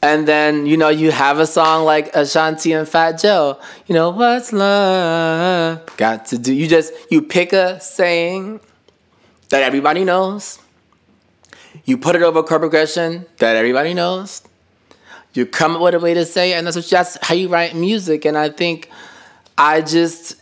And 0.00 0.28
then, 0.28 0.64
you 0.64 0.76
know, 0.76 0.90
you 0.90 1.10
have 1.10 1.40
a 1.40 1.46
song 1.46 1.84
like 1.84 2.14
Ashanti 2.14 2.72
and 2.72 2.88
Fat 2.88 3.18
Joe. 3.18 3.58
You 3.88 3.96
know, 3.96 4.10
what's 4.10 4.52
love 4.52 5.84
got 5.96 6.26
to 6.26 6.38
do? 6.38 6.54
You 6.54 6.68
just, 6.68 6.92
you 7.10 7.20
pick 7.20 7.52
a 7.52 7.80
saying 7.80 8.60
that 9.48 9.64
everybody 9.64 10.04
knows. 10.04 10.60
You 11.84 11.98
put 11.98 12.14
it 12.14 12.22
over 12.22 12.44
chord 12.44 12.60
progression 12.60 13.26
that 13.38 13.56
everybody 13.56 13.92
knows. 13.92 14.42
You 15.34 15.46
come 15.46 15.74
up 15.74 15.82
with 15.82 15.94
a 15.94 15.98
way 15.98 16.14
to 16.14 16.24
say 16.24 16.52
it, 16.52 16.54
and 16.54 16.66
that's 16.66 16.76
what, 16.76 16.88
that's 16.88 17.18
how 17.22 17.34
you 17.34 17.48
write 17.48 17.74
music. 17.74 18.24
And 18.24 18.38
I 18.38 18.50
think 18.50 18.88
I 19.58 19.82
just 19.82 20.36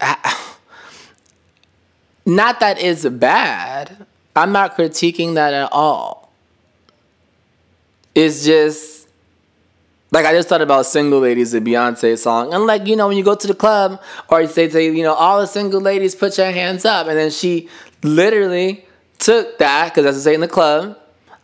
not 2.26 2.58
that 2.60 2.82
it's 2.82 3.06
bad. 3.06 4.06
I'm 4.34 4.50
not 4.50 4.76
critiquing 4.76 5.34
that 5.34 5.54
at 5.54 5.70
all. 5.70 6.32
It's 8.14 8.44
just 8.44 9.08
like 10.10 10.24
I 10.24 10.32
just 10.32 10.48
thought 10.48 10.62
about 10.62 10.86
single 10.86 11.20
ladies, 11.20 11.52
the 11.52 11.60
Beyonce 11.60 12.16
song, 12.16 12.54
and 12.54 12.66
like 12.66 12.86
you 12.86 12.96
know 12.96 13.08
when 13.08 13.16
you 13.16 13.24
go 13.24 13.34
to 13.34 13.46
the 13.46 13.54
club 13.54 14.00
or 14.28 14.40
you 14.40 14.48
say, 14.48 14.68
you 14.84 15.02
know 15.02 15.12
all 15.12 15.40
the 15.40 15.46
single 15.46 15.80
ladies 15.80 16.14
put 16.14 16.38
your 16.38 16.50
hands 16.50 16.84
up, 16.84 17.06
and 17.08 17.18
then 17.18 17.30
she 17.30 17.68
literally 18.02 18.86
took 19.18 19.58
that 19.58 19.90
because 19.90 20.04
that's 20.04 20.16
what 20.16 20.22
say 20.22 20.34
in 20.34 20.40
the 20.40 20.48
club, 20.48 20.98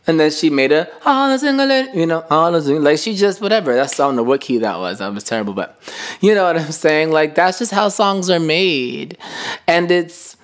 and 0.06 0.18
then 0.18 0.30
she 0.30 0.50
made 0.50 0.72
a 0.72 0.88
all 1.04 1.38
single 1.38 1.70
you 1.94 2.06
know 2.06 2.24
all 2.30 2.60
single, 2.60 2.82
like 2.82 2.98
she 2.98 3.14
just 3.14 3.40
whatever. 3.40 3.74
That's 3.74 3.98
I 3.98 4.06
don't 4.06 4.16
know 4.16 4.22
what 4.22 4.40
key 4.40 4.58
that 4.58 4.78
was. 4.78 4.98
That 4.98 5.12
was 5.12 5.24
terrible, 5.24 5.52
but 5.52 5.80
you 6.20 6.34
know 6.34 6.44
what 6.44 6.56
I'm 6.56 6.72
saying. 6.72 7.10
Like 7.10 7.34
that's 7.34 7.58
just 7.58 7.72
how 7.72 7.88
songs 7.88 8.30
are 8.30 8.40
made, 8.40 9.18
and 9.66 9.90
it's 9.90 10.36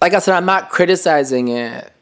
like 0.00 0.14
I 0.14 0.18
said, 0.18 0.34
I'm 0.34 0.46
not 0.46 0.70
criticizing 0.70 1.48
it. 1.48 1.92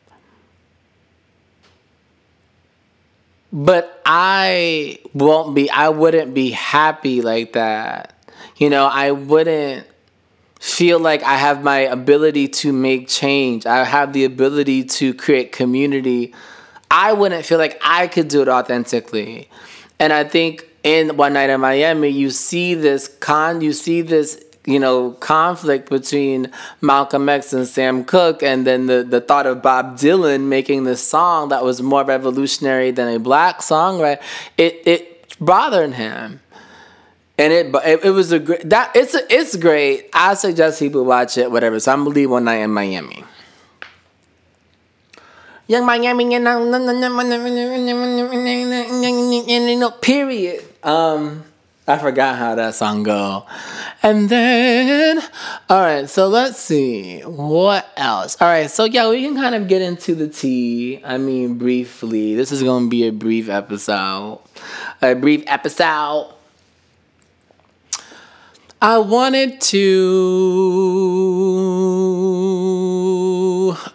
But 3.53 4.03
I 4.05 4.99
won't 5.13 5.55
be, 5.55 5.71
I 5.71 5.89
wouldn't 5.89 6.35
be 6.35 6.51
happy 6.51 7.23
like 7.23 7.53
that. 7.53 8.13
You 8.57 8.69
know, 8.69 8.87
I 8.87 9.13
wouldn't 9.13 9.87
feel 10.65 10.99
like 10.99 11.23
I 11.23 11.37
have 11.37 11.63
my 11.63 11.81
ability 11.81 12.49
to 12.49 12.73
make 12.73 13.07
change. 13.07 13.67
I 13.67 13.85
have 13.85 14.15
the 14.15 14.25
ability 14.25 14.85
to 14.85 15.13
create 15.13 15.53
community. 15.53 16.35
I 16.91 17.13
wouldn't 17.13 17.45
feel 17.45 17.59
like 17.59 17.79
I 17.85 18.07
could 18.07 18.29
do 18.29 18.41
it 18.41 18.49
authentically. 18.49 19.51
And 20.01 20.11
I 20.11 20.25
think 20.25 20.67
in 20.83 21.19
One 21.19 21.35
Night 21.35 21.51
in 21.51 21.61
Miami, 21.61 22.09
you 22.09 22.31
see 22.31 22.73
this 22.73 23.09
con, 23.21 23.61
you 23.61 23.75
see 23.75 24.01
this 24.01 24.43
you 24.65 24.81
know, 24.81 25.11
conflict 25.21 25.91
between 25.91 26.51
Malcolm 26.81 27.29
X 27.29 27.53
and 27.53 27.69
Sam 27.69 28.03
Cooke, 28.03 28.43
and 28.43 28.67
then 28.67 28.87
the, 28.87 29.05
the 29.05 29.21
thought 29.21 29.45
of 29.45 29.61
Bob 29.61 29.99
Dylan 29.99 30.49
making 30.49 30.85
this 30.85 31.07
song 31.07 31.51
that 31.51 31.63
was 31.63 31.83
more 31.83 32.03
revolutionary 32.03 32.91
than 32.91 33.15
a 33.15 33.19
black 33.19 33.61
song, 33.61 34.01
right? 34.01 34.19
It 34.57 34.81
it 34.87 35.37
bothered 35.39 35.93
him, 35.93 36.41
and 37.39 37.53
it 37.53 37.75
it, 37.85 38.05
it 38.05 38.11
was 38.11 38.33
a 38.33 38.39
great 38.39 38.69
that 38.71 38.95
it's 38.95 39.15
it's 39.15 39.57
great. 39.57 40.09
I 40.13 40.35
suggest 40.35 40.79
people 40.79 41.05
watch 41.05 41.39
it, 41.39 41.51
whatever. 41.51 41.81
So 41.81 41.93
I'm 41.93 42.05
leave 42.07 42.31
one 42.31 42.45
night 42.45 42.63
in 42.63 42.71
Miami. 42.71 43.25
Yung 45.67 45.87
Miami, 45.87 46.25
period. 50.01 50.65
Um. 50.83 51.45
I 51.87 51.99
forgot 51.99 52.39
how 52.39 52.55
that 52.55 52.75
song 52.75 53.03
go. 53.03 53.45
And 54.03 54.31
then, 54.31 55.21
all 55.69 55.83
right, 55.83 56.09
so 56.09 56.29
let's 56.29 56.57
see 56.59 57.21
what 57.21 57.87
else. 57.99 58.41
All 58.41 58.49
right, 58.49 58.71
so 58.71 58.85
yeah, 58.85 59.11
we 59.11 59.23
can 59.23 59.35
kind 59.35 59.55
of 59.55 59.69
get 59.69 59.83
into 59.83 60.15
the 60.15 60.29
tea. 60.29 61.03
I 61.05 61.19
mean, 61.19 61.59
briefly. 61.59 62.35
This 62.35 62.53
is 62.53 62.63
gonna 62.63 62.89
be 62.89 63.07
a 63.07 63.13
brief 63.13 63.51
episode. 63.51 64.41
A 65.03 65.15
brief 65.15 65.45
episode. 65.47 66.34
I 68.85 68.99
wanted 68.99 69.63
to. 69.63 69.81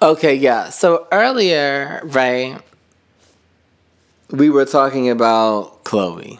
Okay, 0.01 0.33
yeah. 0.33 0.69
So 0.69 1.07
earlier, 1.11 2.01
right, 2.05 2.59
we 4.31 4.49
were 4.49 4.65
talking 4.65 5.11
about 5.11 5.83
Chloe 5.83 6.39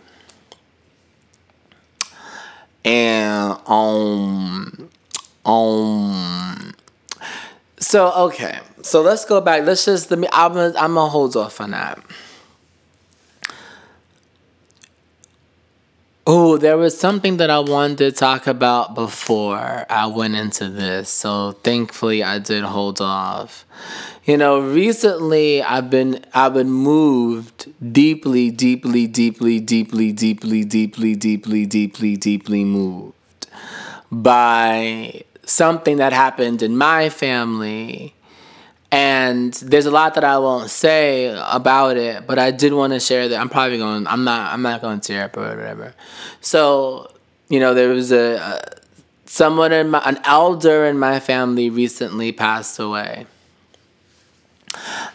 and 2.84 3.56
um 3.68 4.90
um 5.46 6.74
so 7.78 8.12
okay 8.14 8.60
so 8.82 9.02
let's 9.02 9.26
go 9.26 9.42
back 9.42 9.66
let's 9.66 9.84
just 9.86 10.10
let 10.10 10.18
me 10.20 10.28
i'm 10.32 10.54
gonna, 10.54 10.74
I'm 10.78 10.94
gonna 10.94 11.10
hold 11.10 11.36
off 11.36 11.60
on 11.60 11.72
that 11.72 12.00
Oh, 16.32 16.58
there 16.58 16.78
was 16.78 16.96
something 16.96 17.38
that 17.38 17.50
I 17.50 17.58
wanted 17.58 17.98
to 17.98 18.12
talk 18.12 18.46
about 18.46 18.94
before 18.94 19.88
I 19.89 20.06
went 20.06 20.36
into 20.36 20.70
this. 20.70 21.10
So 21.10 21.54
thankfully 21.63 22.22
I 22.22 22.38
did 22.38 22.63
hold 22.63 23.02
off. 23.02 23.65
You 24.26 24.38
know, 24.38 24.60
recently 24.60 25.63
I've 25.63 25.89
been 25.89 26.24
I've 26.32 26.54
been 26.54 26.70
moved 26.70 27.74
deeply, 27.92 28.52
deeply, 28.52 29.08
deeply, 29.08 29.60
deeply, 29.60 30.12
deeply, 30.12 30.63
deeply, 30.65 31.15
deeply, 31.15 31.65
deeply, 31.65 32.15
deeply 32.15 32.63
moved 32.63 33.48
by 34.12 35.24
something 35.46 35.98
that 35.98 36.13
happened 36.13 36.62
in 36.62 36.78
my 36.78 37.10
family 37.10 38.13
and 38.91 39.54
there's 39.54 39.86
a 39.86 39.91
lot 39.91 40.15
that 40.15 40.23
I 40.23 40.38
won't 40.39 40.69
say 40.69 41.28
about 41.28 41.97
it, 41.97 42.25
but 42.25 42.39
I 42.39 42.52
did 42.52 42.73
want 42.73 42.93
to 42.93 42.99
share 42.99 43.28
that. 43.30 43.39
I'm 43.39 43.49
probably 43.49 43.78
going. 43.78 44.08
I'm 44.08 44.23
not. 44.23 44.52
I'm 44.52 44.62
not 44.62 44.82
going 44.82 44.99
to 44.99 45.08
tear 45.08 45.25
up 45.25 45.38
or 45.38 45.56
whatever. 45.56 45.93
So 46.41 47.12
you 47.49 47.60
know, 47.60 47.73
there 47.73 47.89
was 47.89 48.12
a, 48.12 48.36
a 48.38 48.62
someone 49.25 49.71
in 49.71 49.89
my 49.91 50.02
an 50.06 50.19
elder 50.23 50.86
in 50.86 50.97
my 50.97 51.19
family 51.19 51.69
recently 51.69 52.32
passed 52.32 52.80
away, 52.80 53.28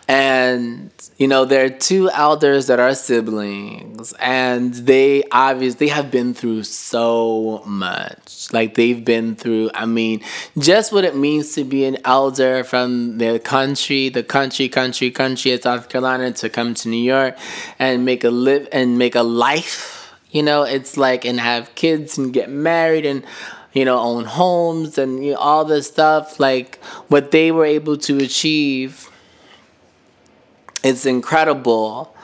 and 0.06 0.90
you 1.16 1.26
know 1.26 1.44
there 1.44 1.64
are 1.64 1.70
two 1.70 2.10
elders 2.10 2.66
that 2.66 2.78
are 2.78 2.94
siblings 2.94 4.12
and 4.20 4.74
they 4.74 5.22
obviously 5.32 5.88
have 5.88 6.10
been 6.10 6.34
through 6.34 6.62
so 6.62 7.62
much. 7.66 8.52
Like 8.52 8.74
they've 8.74 9.02
been 9.04 9.34
through 9.36 9.70
i 9.74 9.86
mean 9.86 10.22
just 10.58 10.92
what 10.92 11.04
it 11.04 11.16
means 11.16 11.54
to 11.54 11.64
be 11.64 11.84
an 11.86 11.96
elder 12.04 12.62
from 12.62 13.18
the 13.18 13.38
country 13.38 14.08
the 14.10 14.22
country 14.22 14.68
country 14.68 15.10
country 15.10 15.52
of 15.52 15.62
south 15.62 15.88
carolina 15.88 16.30
to 16.32 16.50
come 16.50 16.74
to 16.74 16.88
new 16.88 17.02
york 17.02 17.36
and 17.78 18.04
make 18.04 18.22
a 18.24 18.30
live 18.30 18.68
and 18.72 18.98
make 18.98 19.14
a 19.14 19.22
life. 19.22 20.12
You 20.30 20.42
know 20.42 20.62
it's 20.64 20.96
like 20.96 21.24
and 21.24 21.40
have 21.40 21.74
kids 21.74 22.18
and 22.18 22.32
get 22.32 22.50
married 22.50 23.06
and 23.06 23.24
you 23.72 23.84
know 23.84 23.98
own 23.98 24.24
homes 24.24 24.98
and 24.98 25.24
you 25.24 25.32
know, 25.32 25.38
all 25.38 25.64
this 25.64 25.86
stuff. 25.86 26.38
Like 26.40 26.82
what 27.08 27.30
they 27.30 27.50
were 27.52 27.64
able 27.64 27.96
to 27.98 28.18
achieve 28.18 29.10
it's 30.84 31.06
incredible. 31.06 32.14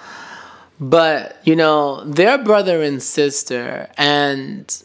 But, 0.78 1.40
you 1.44 1.56
know, 1.56 2.04
their 2.04 2.38
brother 2.38 2.82
and 2.82 3.02
sister, 3.02 3.90
and 3.98 4.82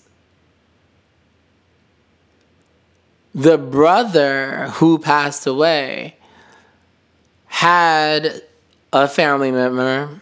the 3.34 3.58
brother 3.58 4.70
who 4.76 4.98
passed 4.98 5.46
away 5.46 6.16
had 7.48 8.42
a 8.92 9.08
family 9.08 9.52
member 9.52 10.22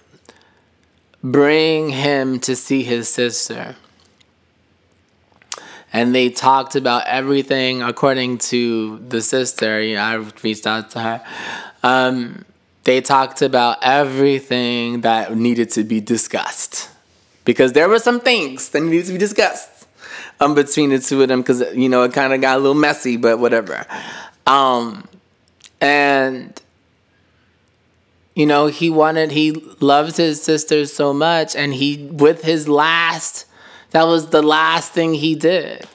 bring 1.23 1.89
him 1.89 2.39
to 2.41 2.55
see 2.55 2.83
his 2.83 3.07
sister. 3.07 3.75
And 5.91 6.13
they 6.13 6.29
talked 6.29 6.75
about 6.75 7.05
everything 7.05 7.83
according 7.83 8.39
to 8.49 8.97
the 9.07 9.21
sister. 9.21 9.81
You 9.81 9.95
know, 9.95 10.01
I 10.01 10.15
reached 10.41 10.65
out 10.65 10.89
to 10.91 10.99
her. 10.99 11.23
Um, 11.83 12.45
they 12.83 13.01
talked 13.01 13.41
about 13.41 13.77
everything 13.81 15.01
that 15.01 15.35
needed 15.35 15.69
to 15.71 15.83
be 15.83 16.01
discussed 16.01 16.89
because 17.45 17.73
there 17.73 17.87
were 17.87 17.99
some 17.99 18.19
things 18.19 18.69
that 18.69 18.81
needed 18.81 19.05
to 19.05 19.13
be 19.13 19.17
discussed 19.17 19.87
um, 20.39 20.55
between 20.55 20.89
the 20.89 20.99
two 20.99 21.21
of 21.21 21.27
them 21.27 21.41
because 21.41 21.61
you 21.75 21.89
know 21.89 22.03
it 22.03 22.13
kind 22.13 22.33
of 22.33 22.41
got 22.41 22.57
a 22.57 22.59
little 22.59 22.73
messy, 22.73 23.17
but 23.17 23.39
whatever. 23.39 23.85
Um, 24.45 25.07
and 25.79 26.59
you 28.35 28.45
know 28.45 28.67
he 28.67 28.89
wanted 28.89 29.31
he 29.31 29.51
loved 29.79 30.17
his 30.17 30.41
sister 30.41 30.85
so 30.85 31.13
much, 31.13 31.55
and 31.55 31.73
he 31.73 32.05
with 32.11 32.43
his 32.43 32.67
last 32.67 33.45
that 33.91 34.03
was 34.03 34.29
the 34.29 34.41
last 34.41 34.91
thing 34.91 35.13
he 35.13 35.35
did 35.35 35.87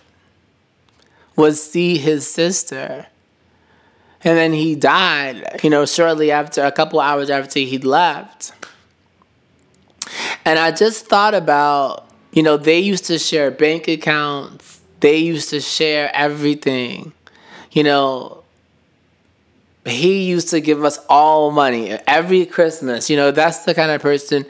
was 1.36 1.62
see 1.62 1.98
his 1.98 2.28
sister. 2.28 3.06
And 4.24 4.36
then 4.36 4.52
he 4.52 4.74
died, 4.74 5.60
you 5.62 5.70
know, 5.70 5.86
shortly 5.86 6.30
after, 6.30 6.64
a 6.64 6.72
couple 6.72 7.00
hours 7.00 7.30
after 7.30 7.60
he'd 7.60 7.84
left. 7.84 8.52
And 10.44 10.58
I 10.58 10.72
just 10.72 11.06
thought 11.06 11.34
about, 11.34 12.08
you 12.32 12.42
know, 12.42 12.56
they 12.56 12.78
used 12.80 13.04
to 13.06 13.18
share 13.18 13.50
bank 13.50 13.86
accounts, 13.86 14.80
they 15.00 15.18
used 15.18 15.50
to 15.50 15.60
share 15.60 16.10
everything. 16.14 17.12
You 17.70 17.84
know, 17.84 18.42
he 19.86 20.24
used 20.24 20.48
to 20.50 20.60
give 20.60 20.84
us 20.84 20.98
all 21.08 21.50
money 21.50 21.90
every 22.06 22.44
Christmas. 22.44 23.08
You 23.08 23.16
know, 23.16 23.30
that's 23.30 23.64
the 23.64 23.74
kind 23.74 23.90
of 23.92 24.02
person, 24.02 24.46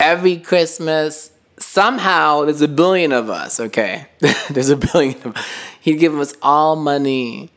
every 0.00 0.38
Christmas, 0.38 1.30
somehow 1.58 2.44
there's 2.44 2.60
a 2.60 2.68
billion 2.68 3.12
of 3.12 3.30
us, 3.30 3.60
okay? 3.60 4.06
there's 4.50 4.70
a 4.70 4.76
billion 4.76 5.16
of 5.22 5.36
He'd 5.80 5.98
give 5.98 6.18
us 6.18 6.34
all 6.42 6.76
money. 6.76 7.50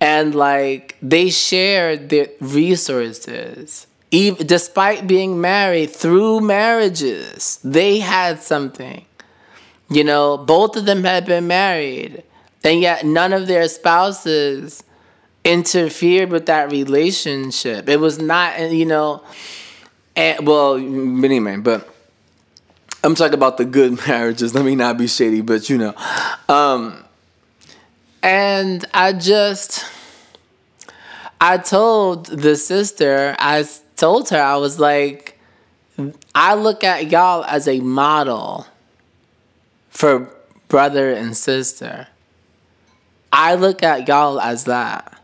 And 0.00 0.34
like 0.34 0.96
they 1.02 1.30
shared 1.30 2.08
their 2.08 2.28
resources. 2.40 3.86
Even 4.10 4.46
despite 4.46 5.06
being 5.06 5.40
married 5.40 5.90
through 5.90 6.40
marriages 6.40 7.58
they 7.64 7.98
had 7.98 8.40
something. 8.40 9.04
You 9.90 10.04
know 10.04 10.36
both 10.38 10.76
of 10.76 10.86
them 10.86 11.04
had 11.04 11.26
been 11.26 11.46
married 11.46 12.22
and 12.64 12.80
yet 12.80 13.04
none 13.04 13.32
of 13.32 13.46
their 13.46 13.68
spouses 13.68 14.82
interfered 15.44 16.30
with 16.30 16.46
that 16.46 16.70
relationship. 16.70 17.88
It 17.88 18.00
was 18.00 18.18
not 18.18 18.58
you 18.70 18.86
know 18.86 19.22
and 20.16 20.46
well 20.46 20.76
anyway 20.76 21.56
but 21.56 21.88
i'm 23.04 23.14
talking 23.14 23.34
about 23.34 23.56
the 23.56 23.64
good 23.64 23.98
marriages. 24.08 24.54
Let 24.54 24.64
me 24.64 24.74
not 24.74 24.96
be 24.98 25.06
shady 25.06 25.40
but 25.40 25.68
you 25.68 25.78
know. 25.78 25.94
Um 26.48 27.04
and 28.22 28.84
i 28.94 29.12
just 29.12 29.84
i 31.40 31.56
told 31.56 32.26
the 32.26 32.56
sister 32.56 33.36
i 33.38 33.64
told 33.98 34.30
her, 34.30 34.40
I 34.40 34.56
was 34.56 34.80
like, 34.80 35.38
I 36.34 36.54
look 36.54 36.84
at 36.84 37.10
y'all 37.10 37.44
as 37.44 37.68
a 37.68 37.80
model 37.80 38.66
for 39.90 40.32
brother 40.68 41.12
and 41.12 41.36
sister. 41.36 42.06
I 43.32 43.56
look 43.56 43.82
at 43.82 44.08
y'all 44.08 44.40
as 44.40 44.64
that. 44.64 45.20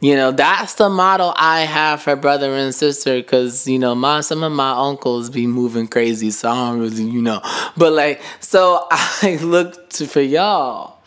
You 0.00 0.14
know, 0.14 0.30
that's 0.30 0.74
the 0.74 0.88
model 0.88 1.34
I 1.36 1.62
have 1.62 2.02
for 2.02 2.14
brother 2.14 2.54
and 2.54 2.72
sister 2.74 3.16
because, 3.16 3.66
you 3.66 3.78
know, 3.80 3.96
my 3.96 4.20
some 4.20 4.44
of 4.44 4.52
my 4.52 4.70
uncles 4.70 5.28
be 5.28 5.46
moving 5.46 5.88
crazy, 5.88 6.30
so 6.30 6.48
I 6.48 6.70
don't 6.70 6.80
really, 6.80 7.02
you 7.02 7.20
know. 7.20 7.40
But 7.76 7.92
like, 7.92 8.22
so 8.38 8.86
I 8.90 9.38
looked 9.42 9.96
for 10.04 10.20
y'all. 10.20 10.97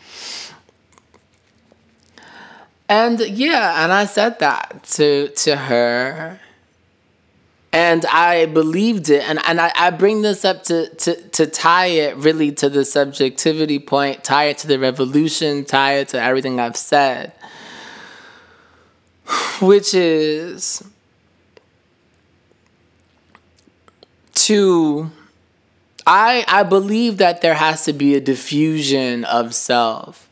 And 2.92 3.20
yeah, 3.20 3.82
and 3.82 3.90
I 3.90 4.04
said 4.04 4.38
that 4.40 4.82
to 4.96 5.28
to 5.28 5.56
her. 5.56 6.38
And 7.72 8.04
I 8.04 8.44
believed 8.44 9.08
it. 9.08 9.26
And, 9.26 9.38
and 9.46 9.58
I, 9.58 9.72
I 9.74 9.88
bring 9.88 10.20
this 10.20 10.44
up 10.44 10.62
to, 10.64 10.94
to, 10.96 11.14
to 11.30 11.46
tie 11.46 11.86
it 11.86 12.14
really 12.16 12.52
to 12.52 12.68
the 12.68 12.84
subjectivity 12.84 13.78
point, 13.78 14.22
tie 14.22 14.44
it 14.48 14.58
to 14.58 14.66
the 14.66 14.78
revolution, 14.78 15.64
tie 15.64 15.94
it 15.94 16.08
to 16.08 16.20
everything 16.20 16.60
I've 16.60 16.76
said. 16.76 17.32
Which 19.62 19.94
is 19.94 20.84
to 24.34 25.10
I 26.06 26.44
I 26.46 26.62
believe 26.62 27.16
that 27.16 27.40
there 27.40 27.54
has 27.54 27.86
to 27.86 27.94
be 27.94 28.14
a 28.16 28.20
diffusion 28.20 29.24
of 29.24 29.54
self. 29.54 30.28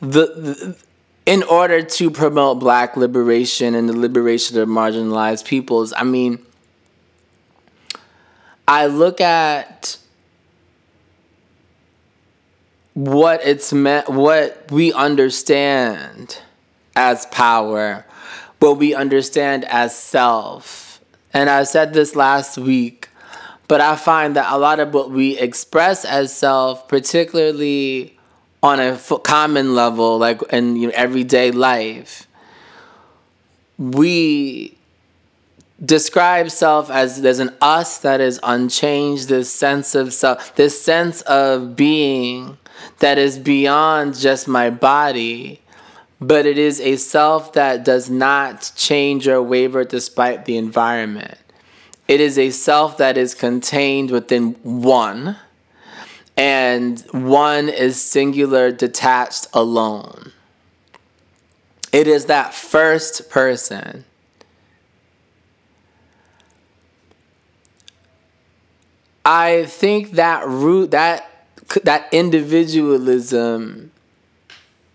The, 0.00 0.26
the 0.26 0.76
in 1.24 1.42
order 1.44 1.82
to 1.82 2.10
promote 2.10 2.58
black 2.58 2.96
liberation 2.96 3.74
and 3.74 3.88
the 3.88 3.96
liberation 3.96 4.58
of 4.58 4.68
marginalized 4.68 5.44
peoples, 5.44 5.92
I 5.96 6.04
mean, 6.04 6.44
I 8.66 8.86
look 8.86 9.20
at 9.20 9.98
what 12.94 13.40
it's 13.44 13.72
meant, 13.72 14.08
what 14.08 14.70
we 14.70 14.92
understand 14.92 16.38
as 16.96 17.26
power, 17.26 18.04
what 18.58 18.78
we 18.78 18.94
understand 18.94 19.64
as 19.66 19.96
self. 19.96 21.00
And 21.32 21.48
I 21.48 21.62
said 21.64 21.94
this 21.94 22.14
last 22.14 22.58
week, 22.58 23.08
but 23.68 23.80
I 23.80 23.96
find 23.96 24.36
that 24.36 24.52
a 24.52 24.58
lot 24.58 24.80
of 24.80 24.92
what 24.92 25.10
we 25.10 25.38
express 25.38 26.04
as 26.04 26.36
self, 26.36 26.88
particularly 26.88 28.18
on 28.62 28.78
a 28.78 28.96
common 29.24 29.74
level, 29.74 30.18
like 30.18 30.40
in 30.52 30.76
you 30.76 30.86
know, 30.86 30.92
everyday 30.94 31.50
life, 31.50 32.28
we 33.78 34.78
describe 35.84 36.50
self 36.50 36.90
as 36.90 37.22
there's 37.22 37.40
an 37.40 37.54
us 37.60 37.98
that 37.98 38.20
is 38.20 38.38
unchanged, 38.42 39.28
this 39.28 39.52
sense 39.52 39.94
of 39.94 40.12
self, 40.14 40.54
this 40.54 40.80
sense 40.80 41.22
of 41.22 41.74
being 41.74 42.56
that 43.00 43.18
is 43.18 43.38
beyond 43.38 44.16
just 44.16 44.46
my 44.46 44.70
body, 44.70 45.60
but 46.20 46.46
it 46.46 46.56
is 46.56 46.80
a 46.80 46.96
self 46.96 47.52
that 47.54 47.84
does 47.84 48.08
not 48.08 48.72
change 48.76 49.26
or 49.26 49.42
waver 49.42 49.82
despite 49.84 50.44
the 50.44 50.56
environment. 50.56 51.38
It 52.06 52.20
is 52.20 52.38
a 52.38 52.50
self 52.50 52.96
that 52.98 53.16
is 53.16 53.34
contained 53.34 54.10
within 54.10 54.52
one 54.62 55.36
and 56.36 57.00
one 57.10 57.68
is 57.68 58.00
singular, 58.00 58.70
detached, 58.70 59.46
alone. 59.52 60.32
It 61.92 62.06
is 62.06 62.26
that 62.26 62.54
first 62.54 63.28
person. 63.28 64.04
I 69.24 69.66
think 69.66 70.12
that 70.12 70.46
root 70.46 70.90
that 70.90 71.28
that 71.84 72.08
individualism 72.12 73.92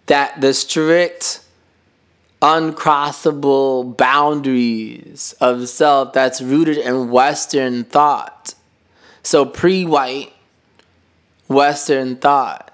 that 0.08 0.42
the 0.42 0.54
strict 0.54 1.42
uncrossable 2.42 3.96
boundaries 3.98 5.34
of 5.40 5.70
self 5.70 6.14
that's 6.14 6.42
rooted 6.42 6.78
in 6.78 7.10
western 7.10 7.84
thought 7.84 8.54
so 9.24 9.44
pre-white 9.44 10.32
Western 11.48 12.16
thought. 12.16 12.74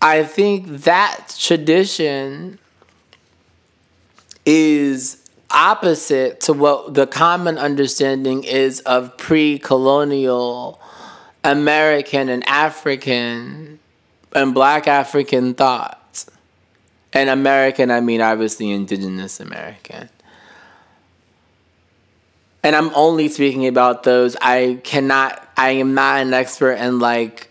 I 0.00 0.24
think 0.24 0.66
that 0.68 1.34
tradition 1.38 2.58
is 4.44 5.18
opposite 5.50 6.40
to 6.42 6.52
what 6.52 6.94
the 6.94 7.06
common 7.06 7.56
understanding 7.56 8.44
is 8.44 8.80
of 8.80 9.16
pre 9.16 9.58
colonial 9.58 10.80
American 11.42 12.28
and 12.28 12.46
African 12.46 13.78
and 14.32 14.52
black 14.52 14.86
African 14.86 15.54
thought. 15.54 16.24
And 17.12 17.30
American, 17.30 17.90
I 17.90 18.00
mean 18.00 18.20
obviously 18.20 18.72
indigenous 18.72 19.40
American 19.40 20.08
and 22.64 22.74
I'm 22.74 22.90
only 22.94 23.28
speaking 23.28 23.66
about 23.66 24.02
those. 24.02 24.36
I 24.40 24.80
cannot. 24.82 25.43
I 25.56 25.70
am 25.70 25.94
not 25.94 26.20
an 26.20 26.32
expert 26.32 26.74
in 26.74 26.98
like 26.98 27.50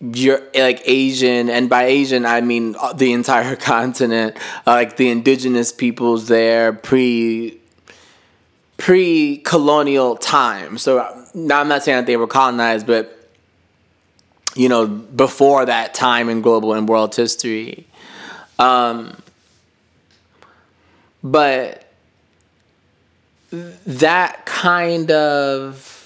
you're 0.00 0.42
like 0.54 0.82
Asian, 0.84 1.50
and 1.50 1.68
by 1.68 1.84
Asian 1.84 2.24
I 2.24 2.40
mean 2.40 2.76
the 2.94 3.12
entire 3.12 3.56
continent, 3.74 4.36
like 4.66 4.96
the 4.96 5.10
indigenous 5.10 5.72
peoples 5.72 6.28
there 6.28 6.72
pre 6.72 7.58
pre 8.76 9.38
colonial 9.38 10.16
time. 10.16 10.78
So 10.78 11.26
now 11.34 11.60
I'm 11.60 11.68
not 11.68 11.82
saying 11.82 11.98
that 11.98 12.06
they 12.06 12.16
were 12.16 12.26
colonized, 12.26 12.86
but 12.86 13.14
you 14.54 14.68
know, 14.68 14.86
before 14.86 15.66
that 15.66 15.94
time 15.94 16.28
in 16.28 16.42
global 16.42 16.72
and 16.72 16.88
world 16.88 17.14
history. 17.14 17.86
Um, 18.58 19.16
but 21.22 21.84
that 23.50 24.44
kind 24.46 25.10
of 25.10 25.97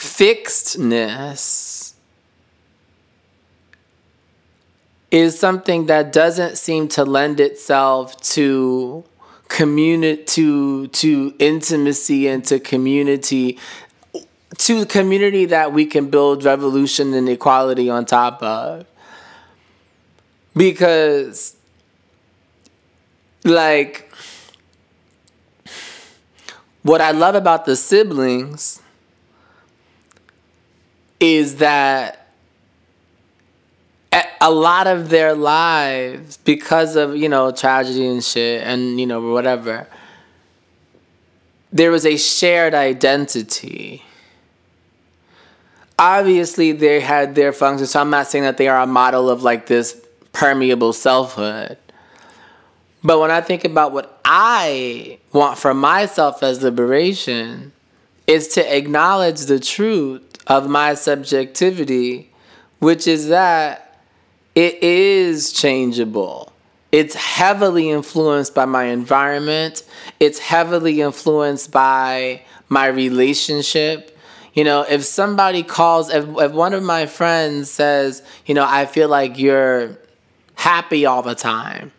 fixedness 0.00 1.94
is 5.10 5.38
something 5.38 5.86
that 5.86 6.10
doesn't 6.10 6.56
seem 6.56 6.88
to 6.88 7.04
lend 7.04 7.38
itself 7.38 8.18
to 8.20 9.04
community 9.48 10.24
to 10.24 10.86
to 10.88 11.34
intimacy 11.38 12.28
and 12.28 12.44
to 12.46 12.58
community 12.58 13.58
to 14.56 14.86
community 14.86 15.44
that 15.44 15.74
we 15.74 15.84
can 15.84 16.08
build 16.08 16.44
revolution 16.44 17.12
and 17.12 17.28
equality 17.28 17.90
on 17.90 18.06
top 18.06 18.42
of. 18.42 18.86
Because 20.56 21.56
like 23.44 24.10
what 26.82 27.00
i 27.00 27.10
love 27.10 27.34
about 27.34 27.66
the 27.66 27.76
siblings 27.76 28.79
is 31.20 31.56
that 31.56 32.16
a 34.40 34.50
lot 34.50 34.86
of 34.86 35.10
their 35.10 35.34
lives 35.34 36.38
because 36.38 36.96
of 36.96 37.14
you 37.14 37.28
know 37.28 37.52
tragedy 37.52 38.06
and 38.06 38.24
shit 38.24 38.62
and 38.62 38.98
you 38.98 39.06
know 39.06 39.20
whatever 39.32 39.86
there 41.72 41.90
was 41.92 42.04
a 42.04 42.16
shared 42.16 42.74
identity. 42.74 44.02
Obviously 45.98 46.72
they 46.72 47.00
had 47.00 47.34
their 47.34 47.52
functions 47.52 47.90
so 47.90 48.00
i'm 48.00 48.10
not 48.10 48.26
saying 48.26 48.44
that 48.44 48.56
they 48.56 48.68
are 48.68 48.80
a 48.80 48.86
model 48.86 49.28
of 49.28 49.42
like 49.42 49.66
this 49.66 50.00
permeable 50.32 50.92
selfhood. 50.92 51.76
But 53.04 53.20
when 53.20 53.30
i 53.30 53.40
think 53.42 53.64
about 53.64 53.92
what 53.92 54.18
i 54.24 55.18
want 55.32 55.58
for 55.58 55.74
myself 55.74 56.42
as 56.42 56.62
liberation 56.62 57.72
is 58.26 58.48
to 58.48 58.76
acknowledge 58.76 59.42
the 59.42 59.60
truth 59.60 60.29
of 60.50 60.68
my 60.68 60.92
subjectivity 60.92 62.30
which 62.80 63.06
is 63.06 63.28
that 63.28 64.02
it 64.54 64.82
is 64.82 65.52
changeable. 65.52 66.52
It's 66.90 67.14
heavily 67.14 67.90
influenced 67.90 68.54
by 68.54 68.64
my 68.64 68.84
environment. 68.84 69.84
It's 70.18 70.40
heavily 70.40 71.00
influenced 71.00 71.70
by 71.70 72.42
my 72.68 72.86
relationship. 72.88 74.18
You 74.54 74.64
know, 74.64 74.84
if 74.88 75.04
somebody 75.04 75.62
calls, 75.62 76.10
if, 76.10 76.26
if 76.26 76.52
one 76.52 76.74
of 76.74 76.82
my 76.82 77.06
friends 77.06 77.70
says, 77.70 78.24
you 78.44 78.54
know, 78.54 78.66
I 78.68 78.86
feel 78.86 79.08
like 79.08 79.38
you're 79.38 79.96
happy 80.54 81.06
all 81.06 81.22
the 81.22 81.36
time, 81.36 81.92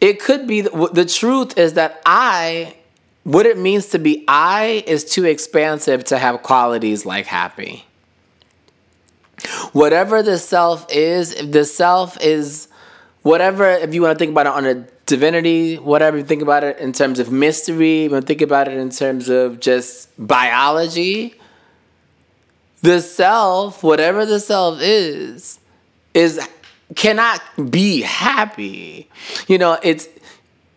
it 0.00 0.20
could 0.20 0.46
be 0.46 0.60
the, 0.60 0.90
the 0.92 1.06
truth 1.06 1.56
is 1.56 1.74
that 1.74 2.02
I, 2.04 2.76
what 3.24 3.46
it 3.46 3.58
means 3.58 3.88
to 3.88 3.98
be 3.98 4.24
I 4.26 4.84
is 4.86 5.04
too 5.04 5.24
expansive 5.24 6.04
to 6.04 6.18
have 6.18 6.42
qualities 6.42 7.04
like 7.04 7.26
happy. 7.26 7.84
Whatever 9.72 10.22
the 10.22 10.38
self 10.38 10.86
is, 10.90 11.32
if 11.32 11.52
the 11.52 11.64
self 11.64 12.18
is 12.20 12.68
whatever, 13.22 13.68
if 13.68 13.94
you 13.94 14.02
want 14.02 14.18
to 14.18 14.18
think 14.18 14.32
about 14.32 14.46
it 14.46 14.52
on 14.52 14.66
a 14.66 14.86
divinity, 15.06 15.76
whatever 15.76 16.18
you 16.18 16.24
think 16.24 16.42
about 16.42 16.64
it 16.64 16.78
in 16.78 16.92
terms 16.92 17.18
of 17.18 17.30
mystery, 17.30 18.04
you 18.04 18.20
think 18.20 18.40
about 18.40 18.68
it 18.68 18.76
in 18.76 18.90
terms 18.90 19.28
of 19.28 19.60
just 19.60 20.08
biology, 20.18 21.34
the 22.82 23.00
self, 23.00 23.82
whatever 23.82 24.24
the 24.24 24.38
self 24.38 24.80
is, 24.80 25.58
is 26.14 26.40
cannot 26.94 27.40
be 27.70 28.02
happy. 28.02 29.08
You 29.46 29.58
know, 29.58 29.78
it's 29.82 30.08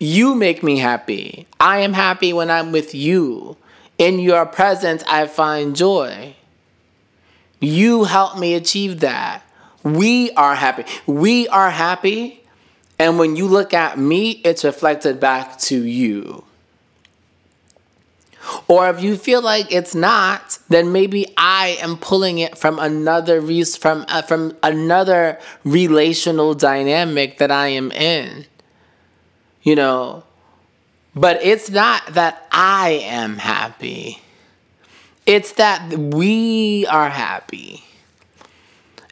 you 0.01 0.33
make 0.33 0.63
me 0.63 0.79
happy. 0.79 1.45
I 1.59 1.81
am 1.81 1.93
happy 1.93 2.33
when 2.33 2.49
I'm 2.49 2.71
with 2.71 2.95
you. 2.95 3.55
In 3.99 4.17
your 4.17 4.47
presence, 4.47 5.03
I 5.07 5.27
find 5.27 5.75
joy. 5.75 6.35
You 7.59 8.05
help 8.05 8.39
me 8.39 8.55
achieve 8.55 9.01
that. 9.01 9.43
We 9.83 10.31
are 10.31 10.55
happy. 10.55 10.85
We 11.05 11.47
are 11.49 11.69
happy. 11.69 12.41
And 12.97 13.19
when 13.19 13.35
you 13.35 13.45
look 13.45 13.75
at 13.75 13.99
me, 13.99 14.41
it's 14.43 14.63
reflected 14.63 15.19
back 15.19 15.59
to 15.59 15.85
you. 15.85 16.45
Or 18.67 18.89
if 18.89 19.03
you 19.03 19.17
feel 19.17 19.43
like 19.43 19.71
it's 19.71 19.93
not, 19.93 20.57
then 20.67 20.91
maybe 20.91 21.27
I 21.37 21.77
am 21.79 21.95
pulling 21.97 22.39
it 22.39 22.57
from 22.57 22.79
another 22.79 23.39
re- 23.39 23.63
from 23.65 24.05
uh, 24.07 24.23
from 24.23 24.57
another 24.63 25.37
relational 25.63 26.55
dynamic 26.55 27.37
that 27.37 27.51
I 27.51 27.67
am 27.67 27.91
in. 27.91 28.47
You 29.63 29.75
know, 29.75 30.23
but 31.15 31.43
it's 31.43 31.69
not 31.69 32.13
that 32.13 32.47
I 32.51 33.01
am 33.03 33.37
happy. 33.37 34.21
It's 35.25 35.53
that 35.53 35.87
we 35.93 36.85
are 36.87 37.09
happy. 37.09 37.83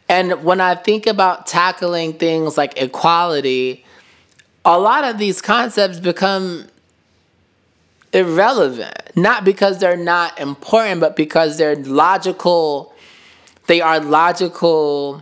And 0.08 0.43
when 0.43 0.60
I 0.60 0.74
think 0.74 1.06
about 1.06 1.45
tackling 1.45 2.14
things 2.14 2.58
like 2.58 2.82
equality, 2.82 3.86
a 4.66 4.80
lot 4.80 5.04
of 5.04 5.20
these 5.20 5.39
concepts 5.39 6.00
become 6.00 6.68
irrelevant. 8.12 9.16
Not 9.16 9.45
because 9.45 9.80
they're 9.80 9.97
not 9.97 10.39
important, 10.39 11.00
but 11.00 11.16
because 11.16 11.58
they're 11.58 11.76
logical. 11.76 12.93
They 13.68 13.82
are 13.82 14.00
logical. 14.00 15.22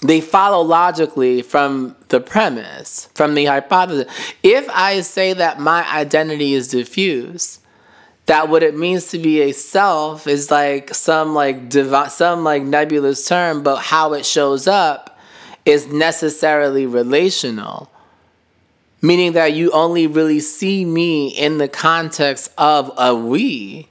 They 0.00 0.20
follow 0.20 0.62
logically 0.62 1.42
from 1.42 1.96
the 2.08 2.20
premise, 2.20 3.08
from 3.14 3.34
the 3.34 3.46
hypothesis. 3.46 4.12
If 4.42 4.68
I 4.70 5.00
say 5.00 5.32
that 5.32 5.58
my 5.58 5.88
identity 5.92 6.54
is 6.54 6.68
diffuse, 6.68 7.58
that 8.28 8.50
what 8.50 8.62
it 8.62 8.76
means 8.76 9.08
to 9.08 9.18
be 9.18 9.40
a 9.40 9.52
self 9.52 10.26
is 10.26 10.50
like 10.50 10.94
some 10.94 11.34
like 11.34 11.70
divi- 11.70 12.10
some 12.10 12.44
like 12.44 12.62
nebulous 12.62 13.26
term 13.26 13.62
but 13.62 13.76
how 13.76 14.12
it 14.12 14.24
shows 14.24 14.66
up 14.66 15.18
is 15.64 15.86
necessarily 15.86 16.86
relational 16.86 17.90
meaning 19.00 19.32
that 19.32 19.54
you 19.54 19.70
only 19.70 20.06
really 20.06 20.40
see 20.40 20.84
me 20.84 21.28
in 21.28 21.56
the 21.56 21.68
context 21.68 22.52
of 22.58 22.92
a 22.98 23.14
we 23.14 23.88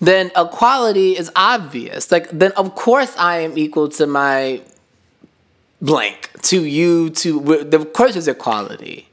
then 0.00 0.30
equality 0.34 1.12
is 1.12 1.30
obvious 1.36 2.10
like 2.10 2.30
then 2.30 2.52
of 2.52 2.74
course 2.74 3.14
i 3.18 3.38
am 3.38 3.56
equal 3.58 3.88
to 3.88 4.06
my 4.06 4.62
blank 5.82 6.30
to 6.42 6.64
you 6.64 7.10
to 7.10 7.64
the 7.64 7.84
course 7.84 8.14
there's 8.14 8.28
equality 8.28 9.08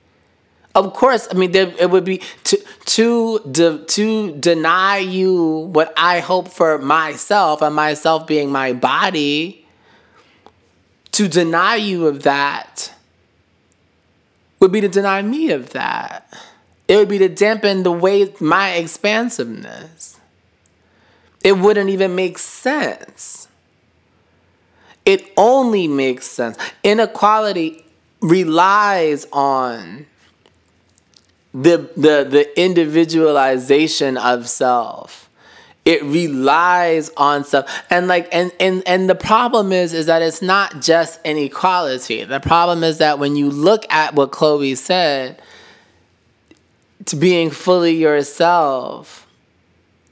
of 0.75 0.93
course, 0.93 1.27
I 1.29 1.33
mean, 1.33 1.51
there, 1.51 1.73
it 1.77 1.89
would 1.89 2.05
be 2.05 2.21
to 2.45 2.57
to 2.85 3.39
de, 3.39 3.83
to 3.83 4.31
deny 4.37 4.99
you 4.99 5.69
what 5.73 5.93
I 5.97 6.19
hope 6.19 6.47
for 6.47 6.77
myself, 6.77 7.61
and 7.61 7.75
myself 7.75 8.25
being 8.25 8.49
my 8.49 8.71
body. 8.73 9.65
To 11.13 11.27
deny 11.27 11.75
you 11.75 12.07
of 12.07 12.23
that 12.23 12.93
would 14.59 14.71
be 14.71 14.79
to 14.79 14.87
deny 14.87 15.21
me 15.21 15.51
of 15.51 15.71
that. 15.71 16.33
It 16.87 16.95
would 16.95 17.09
be 17.09 17.17
to 17.17 17.27
dampen 17.27 17.83
the 17.83 17.91
way 17.91 18.33
my 18.39 18.75
expansiveness. 18.75 20.17
It 21.43 21.57
wouldn't 21.57 21.89
even 21.89 22.15
make 22.15 22.37
sense. 22.37 23.48
It 25.09 25.31
only 25.37 25.87
makes 25.87 26.27
sense. 26.27 26.55
Inequality 26.83 27.83
relies 28.21 29.25
on 29.33 30.05
the 31.51 31.89
the 31.97 32.27
the 32.29 32.61
individualization 32.61 34.17
of 34.17 34.47
self. 34.47 35.27
It 35.83 36.03
relies 36.03 37.09
on 37.17 37.43
self. 37.43 37.65
And 37.89 38.07
like 38.07 38.29
and 38.31 38.51
and 38.59 38.83
and 38.85 39.09
the 39.09 39.15
problem 39.15 39.71
is 39.71 39.95
is 39.95 40.05
that 40.05 40.21
it's 40.21 40.43
not 40.43 40.79
just 40.79 41.19
inequality. 41.25 42.23
The 42.23 42.39
problem 42.39 42.83
is 42.83 42.99
that 42.99 43.17
when 43.17 43.35
you 43.35 43.49
look 43.49 43.91
at 43.91 44.13
what 44.13 44.29
chloe 44.29 44.75
said 44.75 45.41
to 47.05 47.15
being 47.15 47.49
fully 47.49 47.95
yourself 47.95 49.25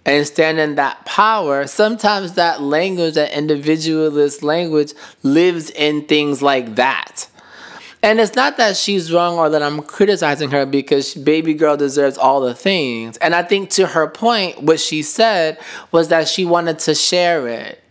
and 0.07 0.25
stand 0.25 0.57
in 0.57 0.73
that 0.75 1.05
power 1.05 1.67
sometimes 1.67 2.33
that 2.33 2.61
language 2.61 3.13
that 3.13 3.31
individualist 3.37 4.41
language 4.41 4.93
lives 5.21 5.69
in 5.69 6.03
things 6.05 6.41
like 6.41 6.73
that 6.75 7.27
and 8.03 8.19
it's 8.19 8.35
not 8.35 8.57
that 8.57 8.77
she's 8.77 9.11
wrong 9.11 9.37
or 9.37 9.49
that 9.49 9.63
I'm 9.63 9.81
criticizing 9.81 10.51
her 10.51 10.65
because 10.65 11.15
baby 11.15 11.53
girl 11.53 11.75
deserves 11.75 12.17
all 12.17 12.41
the 12.41 12.53
things. 12.53 13.17
And 13.17 13.33
I 13.33 13.41
think 13.43 13.69
to 13.71 13.87
her 13.87 14.07
point, 14.07 14.61
what 14.61 14.79
she 14.79 15.01
said 15.01 15.59
was 15.91 16.09
that 16.09 16.27
she 16.27 16.45
wanted 16.45 16.79
to 16.79 16.93
share 16.93 17.47
it, 17.47 17.83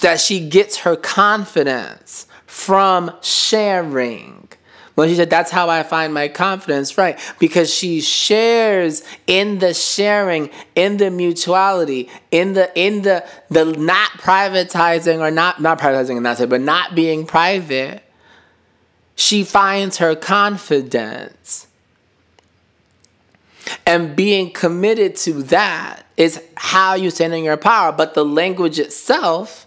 that 0.00 0.20
she 0.20 0.48
gets 0.48 0.78
her 0.78 0.96
confidence 0.96 2.26
from 2.46 3.12
sharing. 3.20 4.48
When 4.94 5.08
she 5.08 5.14
said, 5.14 5.30
That's 5.30 5.50
how 5.50 5.70
I 5.70 5.82
find 5.82 6.12
my 6.12 6.28
confidence, 6.28 6.98
right? 6.98 7.18
Because 7.38 7.72
she 7.72 8.00
shares 8.00 9.02
in 9.26 9.58
the 9.58 9.72
sharing, 9.72 10.50
in 10.74 10.98
the 10.98 11.10
mutuality, 11.10 12.10
in 12.30 12.52
the 12.52 12.70
in 12.78 13.02
the 13.02 13.26
the 13.48 13.64
not 13.64 14.10
privatizing 14.12 15.20
or 15.20 15.30
not 15.30 15.60
not 15.60 15.78
privatizing 15.80 16.18
and 16.18 16.26
that's 16.26 16.40
it, 16.40 16.50
but 16.50 16.60
not 16.60 16.94
being 16.94 17.26
private, 17.26 18.02
she 19.14 19.44
finds 19.44 19.98
her 19.98 20.14
confidence. 20.14 21.66
And 23.86 24.14
being 24.14 24.52
committed 24.52 25.16
to 25.16 25.42
that 25.44 26.04
is 26.16 26.42
how 26.56 26.94
you 26.94 27.10
stand 27.10 27.32
in 27.32 27.44
your 27.44 27.56
power. 27.56 27.92
But 27.92 28.14
the 28.14 28.24
language 28.24 28.78
itself 28.78 29.66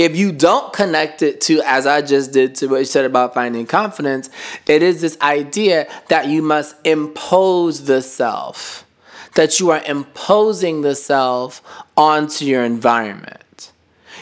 if 0.00 0.16
you 0.16 0.32
don't 0.32 0.72
connect 0.72 1.20
it 1.20 1.42
to, 1.42 1.60
as 1.66 1.86
I 1.86 2.00
just 2.00 2.32
did 2.32 2.54
to 2.54 2.68
what 2.68 2.78
you 2.78 2.84
said 2.86 3.04
about 3.04 3.34
finding 3.34 3.66
confidence, 3.66 4.30
it 4.66 4.82
is 4.82 5.02
this 5.02 5.20
idea 5.20 5.86
that 6.08 6.26
you 6.26 6.40
must 6.40 6.74
impose 6.86 7.84
the 7.84 8.00
self, 8.00 8.86
that 9.34 9.60
you 9.60 9.70
are 9.70 9.82
imposing 9.84 10.80
the 10.80 10.94
self 10.94 11.60
onto 11.98 12.46
your 12.46 12.64
environment. 12.64 13.72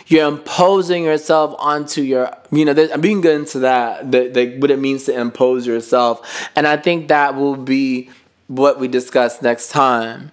You're 0.08 0.26
imposing 0.26 1.04
yourself 1.04 1.54
onto 1.60 2.02
your, 2.02 2.36
you 2.50 2.64
know, 2.64 2.88
I'm 2.92 3.00
being 3.00 3.20
good 3.20 3.36
into 3.36 3.60
that, 3.60 4.10
the, 4.10 4.26
the, 4.26 4.58
what 4.58 4.72
it 4.72 4.80
means 4.80 5.04
to 5.04 5.16
impose 5.16 5.64
yourself. 5.64 6.50
And 6.56 6.66
I 6.66 6.76
think 6.76 7.06
that 7.06 7.36
will 7.36 7.54
be 7.54 8.10
what 8.48 8.80
we 8.80 8.88
discuss 8.88 9.42
next 9.42 9.68
time. 9.68 10.32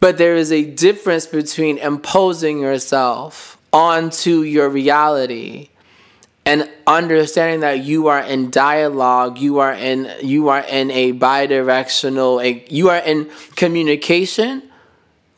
But 0.00 0.18
there 0.18 0.34
is 0.34 0.50
a 0.50 0.64
difference 0.64 1.26
between 1.26 1.78
imposing 1.78 2.58
yourself 2.58 3.58
onto 3.72 4.42
your 4.42 4.68
reality 4.68 5.68
and 6.46 6.68
understanding 6.86 7.60
that 7.60 7.84
you 7.84 8.08
are 8.08 8.20
in 8.20 8.50
dialogue 8.50 9.38
you 9.38 9.58
are 9.58 9.72
in 9.72 10.10
you 10.22 10.48
are 10.48 10.64
in 10.68 10.90
a 10.90 11.12
bidirectional 11.12 12.42
a, 12.44 12.64
you 12.68 12.88
are 12.88 12.98
in 12.98 13.30
communication 13.56 14.62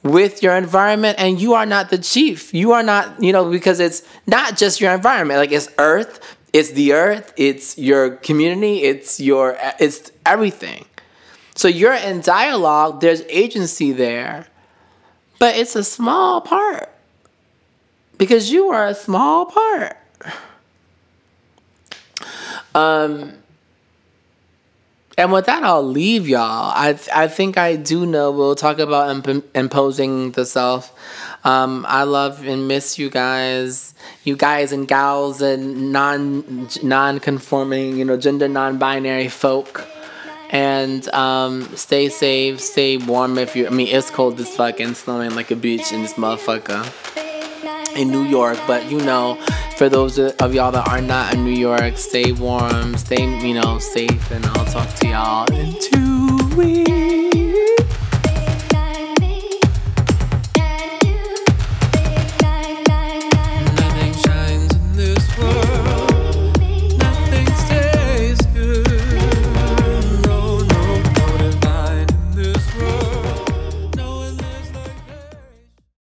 with 0.03 0.43
your 0.43 0.57
environment 0.57 1.17
and 1.19 1.41
you 1.41 1.55
are 1.55 1.67
not 1.67 1.91
the 1.91 1.99
chief. 1.99 2.53
You 2.53 2.73
are 2.73 2.83
not 2.83 3.23
you 3.23 3.33
know 3.33 3.51
because 3.51 3.81
it's 3.81 4.03
not 4.27 4.57
just 4.57 4.81
your 4.81 4.93
environment. 4.93 5.39
Like 5.39 5.53
it's 5.53 5.69
earth 5.79 6.37
it's 6.53 6.73
the 6.73 6.93
earth 6.93 7.33
it's 7.37 7.79
your 7.79 8.17
community 8.17 8.83
it's 8.83 9.21
your 9.21 9.57
it's 9.79 10.11
everything. 10.27 10.85
So 11.55 11.69
you're 11.69 11.95
in 11.95 12.21
dialogue 12.21 13.01
there's 13.01 13.23
agency 13.23 13.93
there 13.93 14.47
but 15.39 15.57
it's 15.57 15.77
a 15.77 15.85
small 15.85 16.41
part 16.41 16.92
because 18.23 18.53
you 18.53 18.69
are 18.69 18.87
a 18.87 18.95
small 18.95 19.47
part. 19.47 19.97
Um, 22.73 23.33
and 25.19 25.33
with 25.33 25.47
that, 25.47 25.65
I'll 25.65 25.83
leave 25.83 26.29
y'all. 26.29 26.71
I 26.73 26.97
I 27.13 27.27
think 27.27 27.59
I 27.59 27.75
do 27.75 28.07
know. 28.07 28.31
We'll 28.31 28.55
talk 28.55 28.79
about 28.79 29.11
imp- 29.11 29.57
imposing 29.57 30.31
the 30.31 30.47
self. 30.47 30.95
Um, 31.43 31.85
I 31.89 32.05
love 32.05 32.47
and 32.47 32.69
miss 32.69 32.97
you 32.97 33.11
guys, 33.11 33.93
you 34.23 34.37
guys 34.37 34.71
and 34.71 34.87
gals 34.87 35.43
and 35.43 35.93
non 35.93 36.69
non 36.81 37.19
conforming, 37.19 37.99
you 37.99 38.05
know, 38.05 38.17
gender 38.17 38.47
non 38.47 38.79
binary 38.79 39.31
folk. 39.31 39.85
And 40.51 41.09
um, 41.09 41.75
stay 41.75 42.09
safe, 42.09 42.61
stay 42.61 42.99
warm 42.99 43.37
if 43.37 43.57
you. 43.57 43.67
I 43.67 43.71
mean, 43.71 43.89
it's 43.89 44.11
cold 44.11 44.39
as 44.39 44.55
fucking 44.55 44.95
snowing 44.95 45.35
like 45.35 45.51
a 45.51 45.57
bitch 45.57 45.93
in 45.93 46.03
this 46.03 46.15
motherfucker 46.15 46.87
in 47.97 48.11
New 48.11 48.25
York. 48.25 48.59
But 48.67 48.91
you 48.91 48.99
know, 48.99 49.39
for 49.77 49.89
those 49.89 50.19
of 50.19 50.55
y'all 50.55 50.73
that 50.73 50.89
are 50.89 51.01
not 51.01 51.35
in 51.35 51.45
New 51.45 51.51
York, 51.51 51.97
stay 51.97 52.33
warm, 52.33 52.97
stay, 52.97 53.23
you 53.47 53.55
know, 53.55 53.79
safe, 53.79 54.31
and 54.31 54.45
I'll 54.47 54.65
talk 54.67 54.93
to 54.97 55.09
y'all 55.09 55.53
in 55.53 55.79
two 55.81 56.57
weeks. 56.57 57.22